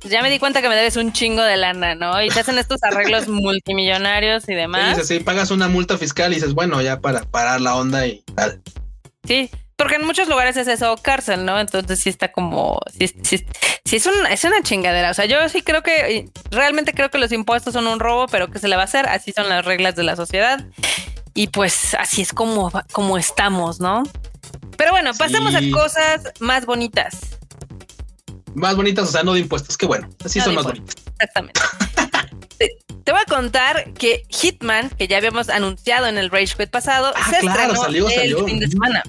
[0.00, 2.22] Pues ya me di cuenta que me debes un chingo de lana, ¿no?
[2.22, 4.98] Y te hacen estos arreglos multimillonarios y demás.
[4.98, 8.22] Sí, sí, pagas una multa fiscal y dices, bueno, ya para parar la onda y
[8.34, 8.60] tal.
[9.26, 11.58] Sí, porque en muchos lugares es eso cárcel, ¿no?
[11.58, 13.10] Entonces sí está como, sí,
[13.84, 15.10] es, una, es una chingadera.
[15.10, 18.50] O sea, yo sí creo que, realmente creo que los impuestos son un robo, pero
[18.50, 19.06] ¿qué se le va a hacer?
[19.08, 20.64] Así son las reglas de la sociedad.
[21.34, 24.02] Y pues así es como, como estamos, ¿no?
[24.78, 27.35] Pero bueno, pasemos a cosas más bonitas
[28.56, 29.76] más bonitas, o sea, no de impuestos.
[29.76, 30.96] Qué bueno, así son más bonitas.
[31.20, 31.60] Exactamente.
[33.04, 37.12] te, voy a contar que Hitman, que ya habíamos anunciado en el Rage Quit pasado,
[37.14, 39.02] ah, se claro, estrenó salió, el fin de semana.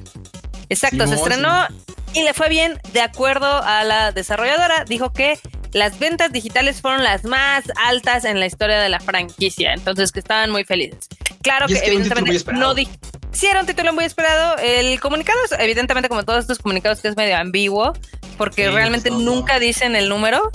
[0.69, 1.65] Exacto, se estrenó
[2.13, 2.79] y le fue bien.
[2.93, 5.39] De acuerdo a la desarrolladora, dijo que
[5.71, 10.19] las ventas digitales fueron las más altas en la historia de la franquicia, entonces que
[10.19, 11.07] estaban muy felices.
[11.41, 12.87] Claro que, evidentemente no di
[13.31, 14.57] sí era un título muy esperado.
[14.57, 17.93] El comunicado es evidentemente como todos estos comunicados que es medio ambiguo,
[18.37, 20.51] porque realmente nunca dicen el número.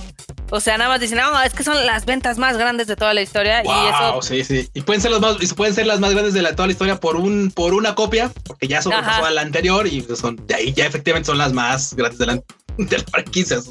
[0.49, 3.13] O sea, nada más dicen, no, es que son las ventas más grandes de toda
[3.13, 3.63] la historia.
[3.63, 4.21] y eso.
[4.21, 4.69] Sí, sí.
[4.73, 6.99] Y pueden ser las más, pueden ser las más grandes de la, toda la historia
[6.99, 10.73] por un, por una copia, porque ya son a la anterior y son, de ahí
[10.73, 12.35] ya efectivamente son las más grandes de la,
[12.77, 13.67] de franquicias.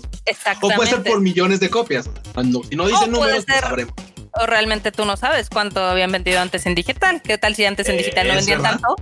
[0.60, 2.10] O puede ser por millones de copias.
[2.34, 3.94] Cuando, si no dicen números, pues sabremos.
[4.34, 7.20] O realmente tú no sabes cuánto habían vendido antes en digital.
[7.22, 8.96] ¿Qué tal si antes en digital no vendían tanto?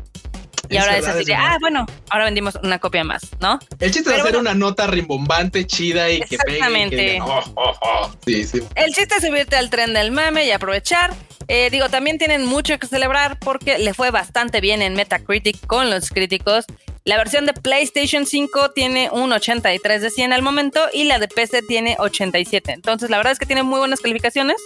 [0.71, 3.59] Y ahora es así ah, bueno, ahora vendimos una copia más, ¿no?
[3.81, 6.59] El chiste es hacer una nota rimbombante, chida y que pegue.
[6.59, 7.21] Exactamente.
[7.21, 8.11] Oh, oh, oh".
[8.25, 8.61] Sí, sí.
[8.77, 11.13] El chiste es subirte al tren del meme y aprovechar.
[11.49, 15.91] Eh, digo, también tienen mucho que celebrar porque le fue bastante bien en Metacritic con
[15.91, 16.65] los críticos.
[17.05, 21.27] La versión de PlayStation 5 tiene un 83 de 100 al momento y la de
[21.27, 22.71] PC tiene 87.
[22.71, 24.57] Entonces, la verdad es que tiene muy buenas calificaciones.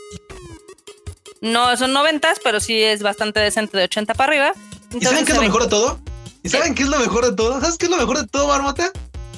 [1.40, 4.52] No son 90, pero sí es bastante decente de 80 para arriba.
[5.00, 6.00] ¿Y saben qué es lo mejor de todo?
[6.42, 7.60] ¿Y saben qué es lo mejor de todo?
[7.60, 8.90] ¿Sabes qué es lo mejor de todo, Marmota?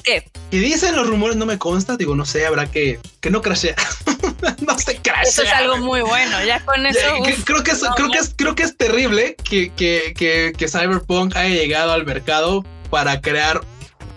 [0.03, 0.29] ¿Qué?
[0.51, 3.75] Que dicen los rumores, no me consta, digo, no sé, habrá que, que no crashea.
[4.65, 5.23] no se crashea.
[5.23, 6.99] Eso es algo muy bueno, ya con eso.
[6.99, 11.35] creo, que es, creo, que es, creo que es terrible que, que, que, que Cyberpunk
[11.35, 13.61] haya llegado al mercado para crear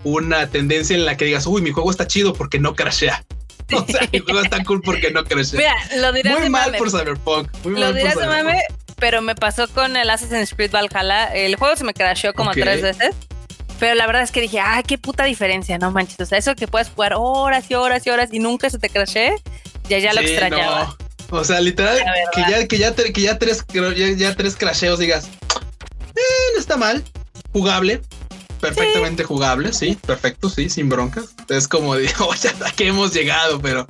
[0.03, 3.23] una tendencia en la que digas, uy, mi juego está chido porque no crashea.
[3.73, 5.57] O sea, mi juego está cool porque no crashea.
[5.57, 7.47] Mira, lo dirás Muy mal por Cyberpunk.
[7.63, 8.61] Muy lo dirás de mame,
[9.01, 11.33] pero me pasó con el Assassin's Creed Valhalla.
[11.33, 13.15] El juego se me crasheó como tres veces.
[13.79, 16.19] Pero la verdad es que dije, ay, qué puta diferencia, no manches.
[16.19, 18.89] O sea, eso que puedes jugar horas y horas y horas y nunca se te
[18.89, 19.33] crashee,
[19.89, 20.95] ya ya lo extrañaba.
[21.31, 21.97] O sea, literal,
[22.31, 25.29] que ya, que ya, que ya tres, ya, ya tres crasheos digas,
[26.15, 27.03] eh, no está mal,
[27.53, 28.01] jugable,
[28.59, 31.33] perfectamente jugable, sí, perfecto, sí, sin broncas.
[31.49, 33.87] Es como digo, ya que hemos llegado, pero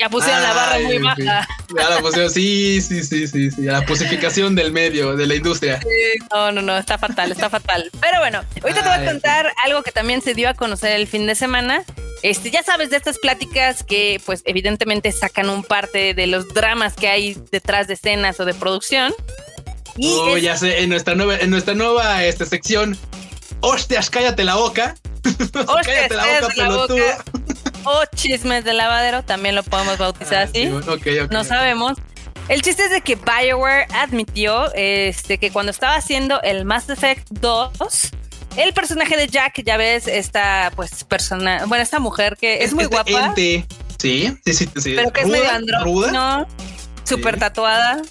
[0.00, 1.48] ya pusieron la barra muy baja.
[1.76, 3.62] Ya la pusieron, sí, sí, sí, sí, sí.
[3.62, 5.78] La posificación del medio, de la industria.
[6.32, 7.90] no, no, no, está fatal, está fatal.
[8.00, 11.06] Pero bueno, ahorita te voy a contar algo que también se dio a conocer el
[11.06, 11.84] fin de semana.
[12.22, 16.94] Este, ya sabes de estas pláticas que, pues, evidentemente sacan un parte de los dramas
[16.94, 19.12] que hay detrás de escenas o de producción.
[19.96, 22.96] Y oh, ya sé, en nuestra nueva, en nuestra nueva este, sección,
[23.60, 24.94] hostias, cállate la boca.
[25.52, 27.04] cállate la boca, pelotudo
[27.84, 30.70] o chismes de lavadero, también lo podemos bautizar ah, así.
[31.30, 31.98] no sabemos.
[32.48, 37.28] El chiste es de que BioWare admitió este, que cuando estaba haciendo el Mass Effect
[37.30, 37.70] 2,
[38.56, 42.84] el personaje de Jack, ya ves, esta pues persona, bueno, esta mujer que es, muy
[42.84, 43.34] este guapa.
[43.36, 43.64] Sí,
[43.98, 44.94] sí, sí, sí.
[44.96, 46.46] Pero que es medio andrógino,
[47.04, 48.02] súper tatuada.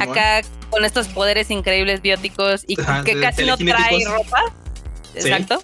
[0.00, 0.40] Acá
[0.70, 4.42] con estos poderes increíbles bióticos y que casi no trae ropa.
[5.14, 5.62] Exacto.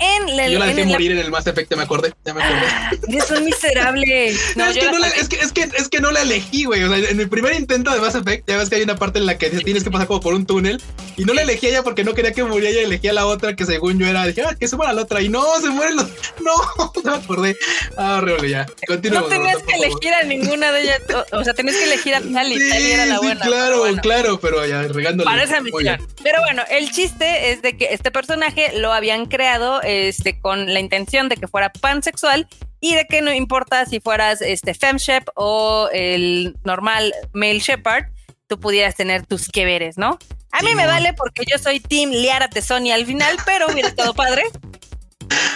[0.00, 2.12] En Yo la dejé morir en el Mass Effect, me acordé.
[2.24, 2.66] Ya me acordé.
[3.08, 4.34] eres un miserable.
[4.56, 6.82] No, es, que no la, es, que, es, que, es, que, no la elegí, güey.
[6.84, 9.18] O sea, en el primer intento de Mass Effect, ya ves que hay una parte
[9.18, 10.80] en la que tienes que pasar como por un túnel.
[11.16, 12.70] Y no la elegí a ella porque no quería que muriera.
[12.70, 14.24] Ella elegí a la otra que según yo era.
[14.26, 15.20] Dije, ah, que se muera la otra.
[15.20, 16.08] Y no, se mueren los.
[16.38, 16.52] No,
[17.04, 17.56] no me acordé.
[17.96, 18.66] Ah, horrible, ya.
[18.86, 19.22] Continúa.
[19.22, 21.00] No tenías que elegir a ninguna de ellas.
[21.32, 22.58] O sea, tenías que elegir a Tali.
[22.58, 23.40] Sí, Tali era la buena.
[23.40, 25.28] Claro, claro, pero ya regándole.
[25.28, 26.00] Parece misión.
[26.22, 30.80] Pero bueno, el chiste es de que este personaje lo habían creado este, con la
[30.80, 32.46] intención de que fuera pansexual
[32.78, 38.06] y de que no importa si fueras este Femshep o el normal Male Shepherd,
[38.46, 40.18] tú pudieras tener tus que veres, ¿no?
[40.52, 44.14] A mí me vale porque yo soy Team Liara Tesoni al final, pero hubiera estado
[44.14, 44.44] padre.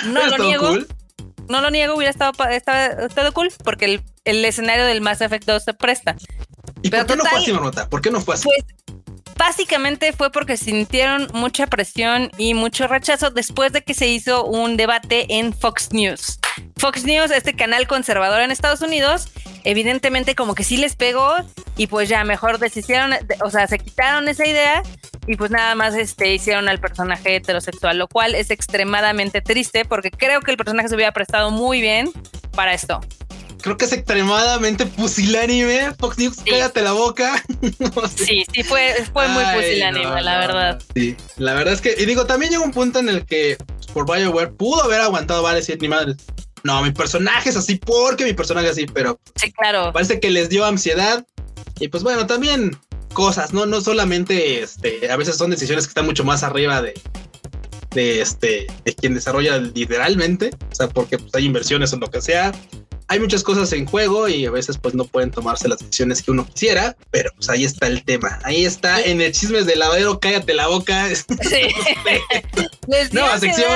[0.07, 0.79] No lo niego.
[1.49, 5.75] No lo niego, hubiera estado, estado, cool porque el, escenario del Mass Effect 2 se
[5.75, 6.17] presta.
[6.83, 7.89] ¿Y por qué no fue así, Marmota?
[7.89, 8.45] ¿Por qué no fue así?
[8.45, 8.82] Pues
[9.37, 14.77] básicamente fue porque sintieron mucha presión y mucho rechazo después de que se hizo un
[14.77, 16.39] debate en Fox News.
[16.77, 19.29] Fox News, este canal conservador en Estados Unidos,
[19.65, 21.37] evidentemente como que sí les pegó
[21.77, 23.13] y pues ya mejor deshicieron,
[23.45, 24.83] o sea, se quitaron esa idea
[25.27, 30.11] y pues nada más este, hicieron al personaje heterosexual, lo cual es extremadamente triste porque
[30.11, 32.11] creo que el personaje se hubiera prestado muy bien
[32.53, 33.01] para esto
[33.63, 35.95] creo que es extremadamente pusilánime.
[35.99, 37.43] Fox News, cállate la boca.
[38.17, 40.83] Sí, sí, fue, fue muy pusilánime, la verdad.
[40.95, 43.57] sí, la verdad es que, y digo, también llegó un punto en el que
[43.93, 46.15] por BioWare pudo haber aguantado, vale, decir, ni madre.
[46.65, 49.19] No, mi personaje es así porque mi personaje es así, pero.
[49.37, 49.93] Sí, claro.
[49.93, 51.25] Parece que les dio ansiedad.
[51.81, 52.77] Y pues bueno, también
[53.13, 53.67] cosas, ¿no?
[53.67, 56.95] No solamente este, a veces son decisiones que están mucho más arriba de,
[57.91, 60.51] de este, de quien desarrolla literalmente.
[60.71, 62.53] O sea, porque pues, hay inversiones en lo que sea
[63.09, 66.31] hay muchas cosas en juego y a veces pues no pueden tomarse las decisiones que
[66.31, 68.39] uno quisiera, pero pues ahí está el tema.
[68.45, 71.09] Ahí está en el chismes de lavadero, cállate la boca.
[71.43, 73.09] Sí.
[73.13, 73.69] Nueva sección.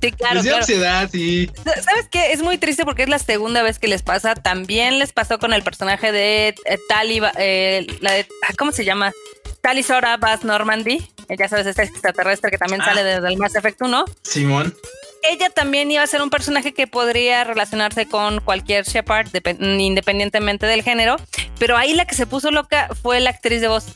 [0.00, 0.42] Sí, claro.
[0.42, 1.50] Les ansiedad, sí.
[1.64, 2.32] ¿Sabes qué?
[2.32, 4.34] Es muy triste porque es la segunda vez que les pasa.
[4.34, 8.84] También les pasó con el personaje de eh, Tali, eh, la de, ah, ¿cómo se
[8.84, 9.12] llama?
[9.60, 11.06] Tali Sora Bass Normandy.
[11.28, 13.04] Ya sabes, este extraterrestre que también sale ah.
[13.04, 14.04] desde el Mass Effect 1.
[14.22, 14.74] Simón
[15.22, 19.28] ella también iba a ser un personaje que podría relacionarse con cualquier Shepard,
[19.60, 21.16] independientemente del género,
[21.58, 23.86] pero ahí la que se puso loca fue la actriz de voz.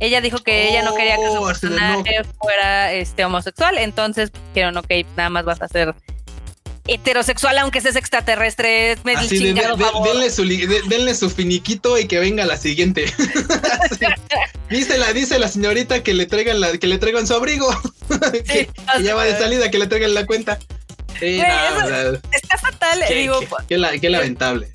[0.00, 4.76] Ella dijo que ella no quería que su oh, personaje fuera este, homosexual, entonces dijeron,
[4.76, 5.94] ok, nada más vas a ser
[6.88, 10.44] heterosexual, aunque seas extraterrestre, me denle, su,
[10.88, 13.04] denle, su, finiquito y que venga la siguiente.
[14.70, 17.68] dice, la, dice la señorita que le traigan la, que le traigan su abrigo.
[18.46, 18.68] que,
[19.02, 20.58] ya va de salida, que le traigan la cuenta.
[21.20, 23.38] está fatal, digo.
[23.68, 24.70] Qué, qué lamentable.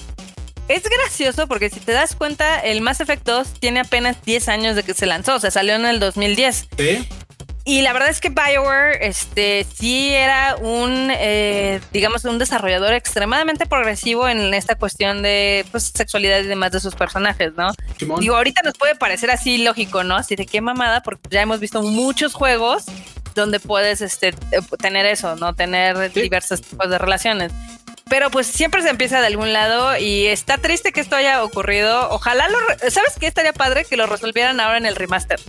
[0.70, 4.76] Es gracioso porque si te das cuenta, el Mass Effect 2 tiene apenas 10 años
[4.78, 6.68] de que se lanzó, o sea, salió en el 2010.
[6.78, 7.08] ¿Sí?
[7.66, 13.66] Y la verdad es que BioWare, este, sí era un, eh, digamos, un desarrollador extremadamente
[13.66, 17.72] progresivo en esta cuestión de pues, sexualidad y demás de sus personajes, ¿no?
[18.20, 20.18] Digo, ahorita nos puede parecer así lógico, ¿no?
[20.18, 22.84] Así de qué mamada, porque ya hemos visto muchos juegos
[23.34, 24.34] donde puedes este,
[24.80, 25.56] tener eso, ¿no?
[25.56, 27.54] Tener diversos tipos de relaciones.
[28.10, 32.10] Pero pues siempre se empieza de algún lado y está triste que esto haya ocurrido.
[32.12, 32.58] Ojalá lo...
[32.92, 33.28] ¿Sabes qué?
[33.28, 35.40] Estaría padre que lo resolvieran ahora en el remaster.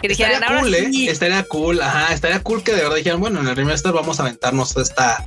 [0.00, 0.90] Que estaría cool, ¿eh?
[1.08, 4.22] Estaría cool, ajá, estaría cool que de verdad dijeran, bueno, en el remaster vamos a
[4.22, 5.26] aventarnos esta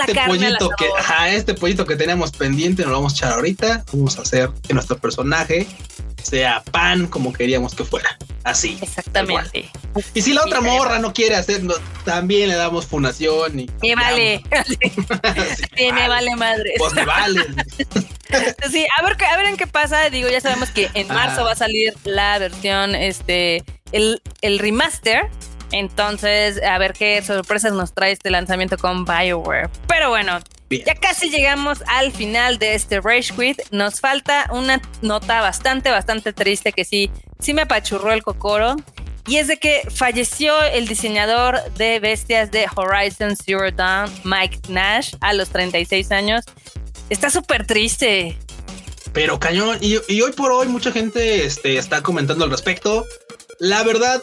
[0.00, 3.84] este pollito que, ajá, este pollito que tenemos pendiente, nos lo vamos a echar ahorita.
[3.92, 5.66] Vamos a hacer que nuestro personaje
[6.22, 8.16] sea pan como queríamos que fuera.
[8.44, 8.78] Así.
[8.80, 9.70] Exactamente.
[10.14, 11.74] Y si la otra morra no quiere hacerlo,
[12.04, 13.70] también le damos fundación y.
[13.82, 14.42] Me vale.
[15.76, 16.74] sí, me vale madre.
[16.78, 17.40] Pues me vale.
[18.70, 20.10] sí, a ver, a ver en qué pasa.
[20.10, 23.64] Digo, ya sabemos que en marzo va a salir la versión, este,
[23.96, 25.30] el, el remaster
[25.72, 29.68] entonces, a ver qué sorpresas nos trae este lanzamiento con BioWare.
[29.88, 30.38] Pero bueno,
[30.70, 33.60] ya casi llegamos al final de este Rage Quit.
[33.70, 38.76] Nos falta una nota bastante, bastante triste que sí, sí me apachurró el cocoro.
[39.28, 45.14] Y es de que falleció el diseñador de bestias de Horizon Zero Dawn, Mike Nash,
[45.20, 46.44] a los 36 años.
[47.10, 48.38] Está súper triste.
[49.12, 53.04] Pero cañón, y, hoy por hoy mucha gente este, está comentando al respecto.
[53.58, 54.22] La verdad,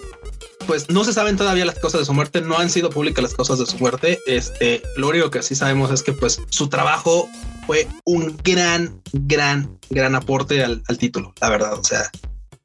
[0.68, 3.34] pues no se saben todavía las causas de su muerte, no han sido públicas las
[3.34, 4.20] causas de su muerte.
[4.28, 7.30] Este, lo único que sí sabemos es que pues su trabajo
[7.66, 11.74] fue un gran, gran, gran aporte al, título, la verdad.
[11.80, 12.10] O sea,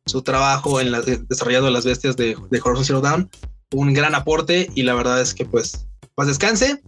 [0.06, 3.30] su trabajo en la, desarrollando las bestias de, de Horizon Zero Dawn,
[3.72, 5.87] un gran aporte y la verdad es que pues
[6.18, 6.82] pues descanse.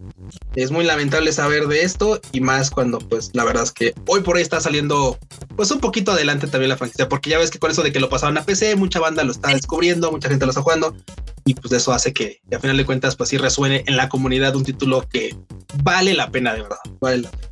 [0.55, 4.19] Es muy lamentable saber de esto y más cuando pues la verdad es que hoy
[4.23, 5.17] por hoy está saliendo
[5.55, 8.01] pues un poquito adelante también la franquicia porque ya ves que con eso de que
[8.01, 10.97] lo pasaban a PC mucha banda lo está descubriendo, mucha gente lo está jugando
[11.45, 14.53] y pues eso hace que, a final de cuentas pues sí resuene en la comunidad
[14.57, 15.33] un título que
[15.81, 17.47] vale la pena de verdad, vale la pena.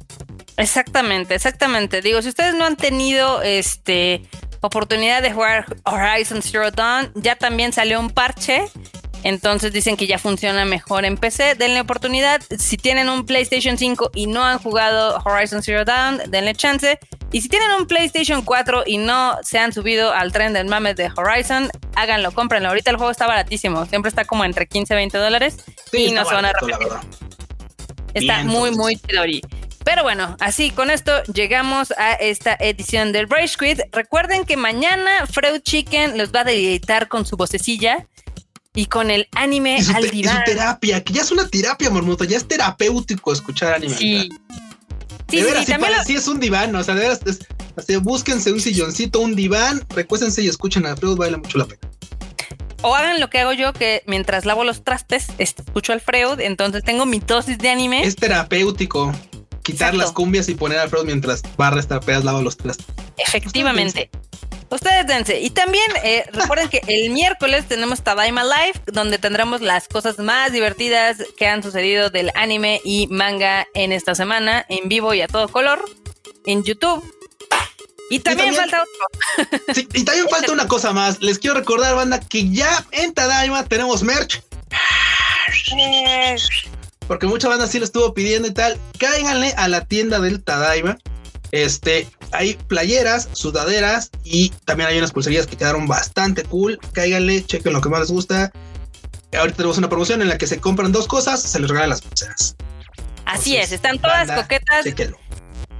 [0.57, 2.01] Exactamente, exactamente.
[2.01, 4.23] Digo, si ustedes no han tenido este
[4.59, 8.65] oportunidad de jugar Horizon Zero Dawn, ya también salió un parche
[9.23, 11.55] entonces dicen que ya funciona mejor en PC.
[11.55, 12.41] Denle oportunidad.
[12.57, 16.99] Si tienen un PlayStation 5 y no han jugado Horizon Zero Dawn, denle chance.
[17.31, 20.93] Y si tienen un PlayStation 4 y no se han subido al tren del mame
[20.93, 22.69] de Horizon, háganlo, cómprenlo.
[22.69, 23.85] Ahorita el juego está baratísimo.
[23.85, 25.57] Siempre está como entre 15 y 20 dólares.
[25.91, 26.87] y no se van a arrepentir.
[28.13, 29.41] Está muy, muy chidori.
[29.83, 33.81] Pero bueno, así con esto llegamos a esta edición del Rage Quit.
[33.91, 38.05] Recuerden que mañana Freud Chicken los va a deleitar con su vocecilla
[38.75, 40.43] y con el anime su, al diván.
[40.45, 43.95] terapia, que ya es una terapia, Mormoto, ya es terapéutico escuchar anime.
[43.95, 44.29] Sí.
[45.29, 45.73] Sí, de veras, sí,
[46.07, 50.41] sí, es un diván, o sea, de veras, es, búsquense un silloncito, un diván, recuéstense
[50.41, 51.81] y escuchen a Freud, vale mucho la pena.
[52.81, 56.83] O hagan lo que hago yo, que mientras lavo los trastes, escucho al Freud, entonces
[56.83, 58.03] tengo mi dosis de anime.
[58.03, 59.13] Es terapéutico.
[59.61, 62.87] Quitar las cumbias y poner al Freud mientras barras, tapeas, lavo los trastes.
[63.17, 64.09] Efectivamente.
[64.69, 65.39] Ustedes dense.
[65.39, 70.51] Y también eh, recuerden que el miércoles tenemos Tadaima Live, donde tendremos las cosas más
[70.51, 75.27] divertidas que han sucedido del anime y manga en esta semana, en vivo y a
[75.27, 75.83] todo color,
[76.45, 77.03] en YouTube.
[78.11, 79.59] Y también, falta otro.
[79.73, 81.21] Sí, y también falta una cosa más.
[81.21, 84.41] Les quiero recordar, banda, que ya en Tadaima tenemos merch.
[87.07, 88.79] Porque mucha banda sí lo estuvo pidiendo y tal.
[88.97, 90.97] Cáiganle a la tienda del Tadaima.
[91.51, 96.79] Este, hay playeras, sudaderas y también hay unas pulserías que quedaron bastante cool.
[96.93, 98.51] Cáiganle, chequen lo que más les gusta.
[99.37, 102.01] Ahorita tenemos una promoción en la que se compran dos cosas, se les regalan las
[102.01, 102.55] pulseras.
[103.25, 104.85] Así es, están todas coquetas.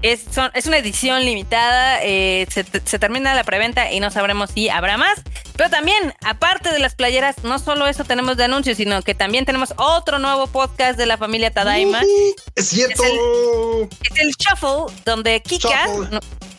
[0.02, 4.70] Es, es, una edición limitada, eh, se, se, termina la preventa y no sabremos si
[4.70, 5.22] habrá más.
[5.60, 9.44] Pero también, aparte de las playeras, no solo eso tenemos de anuncios, sino que también
[9.44, 12.00] tenemos otro nuevo podcast de la familia Tadaima.
[12.56, 13.04] es cierto.
[13.04, 15.88] Es el, Shuffle, donde Kika,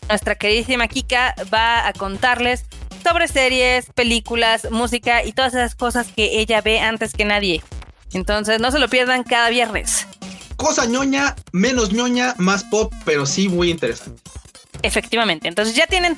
[0.07, 2.65] nuestra queridísima Kika, va a contarles
[3.03, 7.63] sobre series, películas, música y todas esas cosas que ella ve antes que nadie.
[8.13, 10.05] Entonces, no se lo pierdan cada viernes
[10.57, 14.21] cosa ñoña, menos ñoña, más pop, pero sí muy interesante.
[14.83, 16.15] Efectivamente, entonces ya tienen,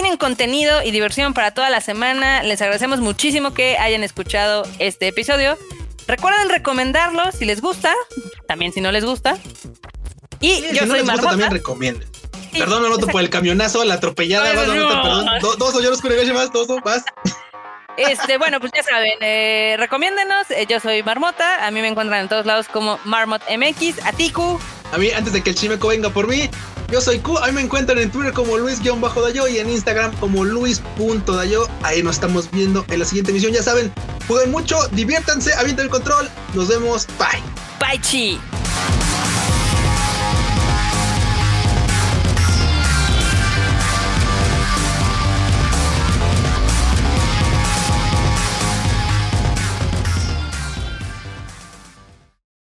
[0.00, 2.44] tienen contenido y diversión para toda la semana.
[2.44, 5.58] Les agradecemos muchísimo que hayan escuchado este episodio.
[6.06, 7.92] Recuerden recomendarlo si les gusta,
[8.46, 9.36] también si no les gusta.
[10.38, 12.08] Y yo si soy no gusta, también recomienden.
[12.52, 14.52] perdón, Marmota, por el camionazo, la atropellada.
[14.54, 15.02] Vas, no.
[15.02, 15.26] perdón.
[15.58, 17.02] dos o yo los más, dos o más.
[17.96, 20.48] Este, bueno, pues ya saben, eh, recomiéndenos.
[20.52, 21.66] Eh, yo soy Marmota.
[21.66, 24.06] A mí me encuentran en todos lados como Marmot MX.
[24.06, 24.60] A ti, Q.
[24.92, 26.48] A mí, antes de que el chimeco venga por mí,
[26.90, 27.38] yo soy Q.
[27.38, 31.68] A mí me encuentran en Twitter como Luis-Dayo y en Instagram como Luis.dayo.
[31.82, 33.52] Ahí nos estamos viendo en la siguiente emisión.
[33.52, 33.92] Ya saben,
[34.26, 36.28] jueguen mucho, diviértanse, avienten el control.
[36.54, 37.06] Nos vemos.
[37.18, 37.42] Bye.
[37.80, 38.38] Bye, chi.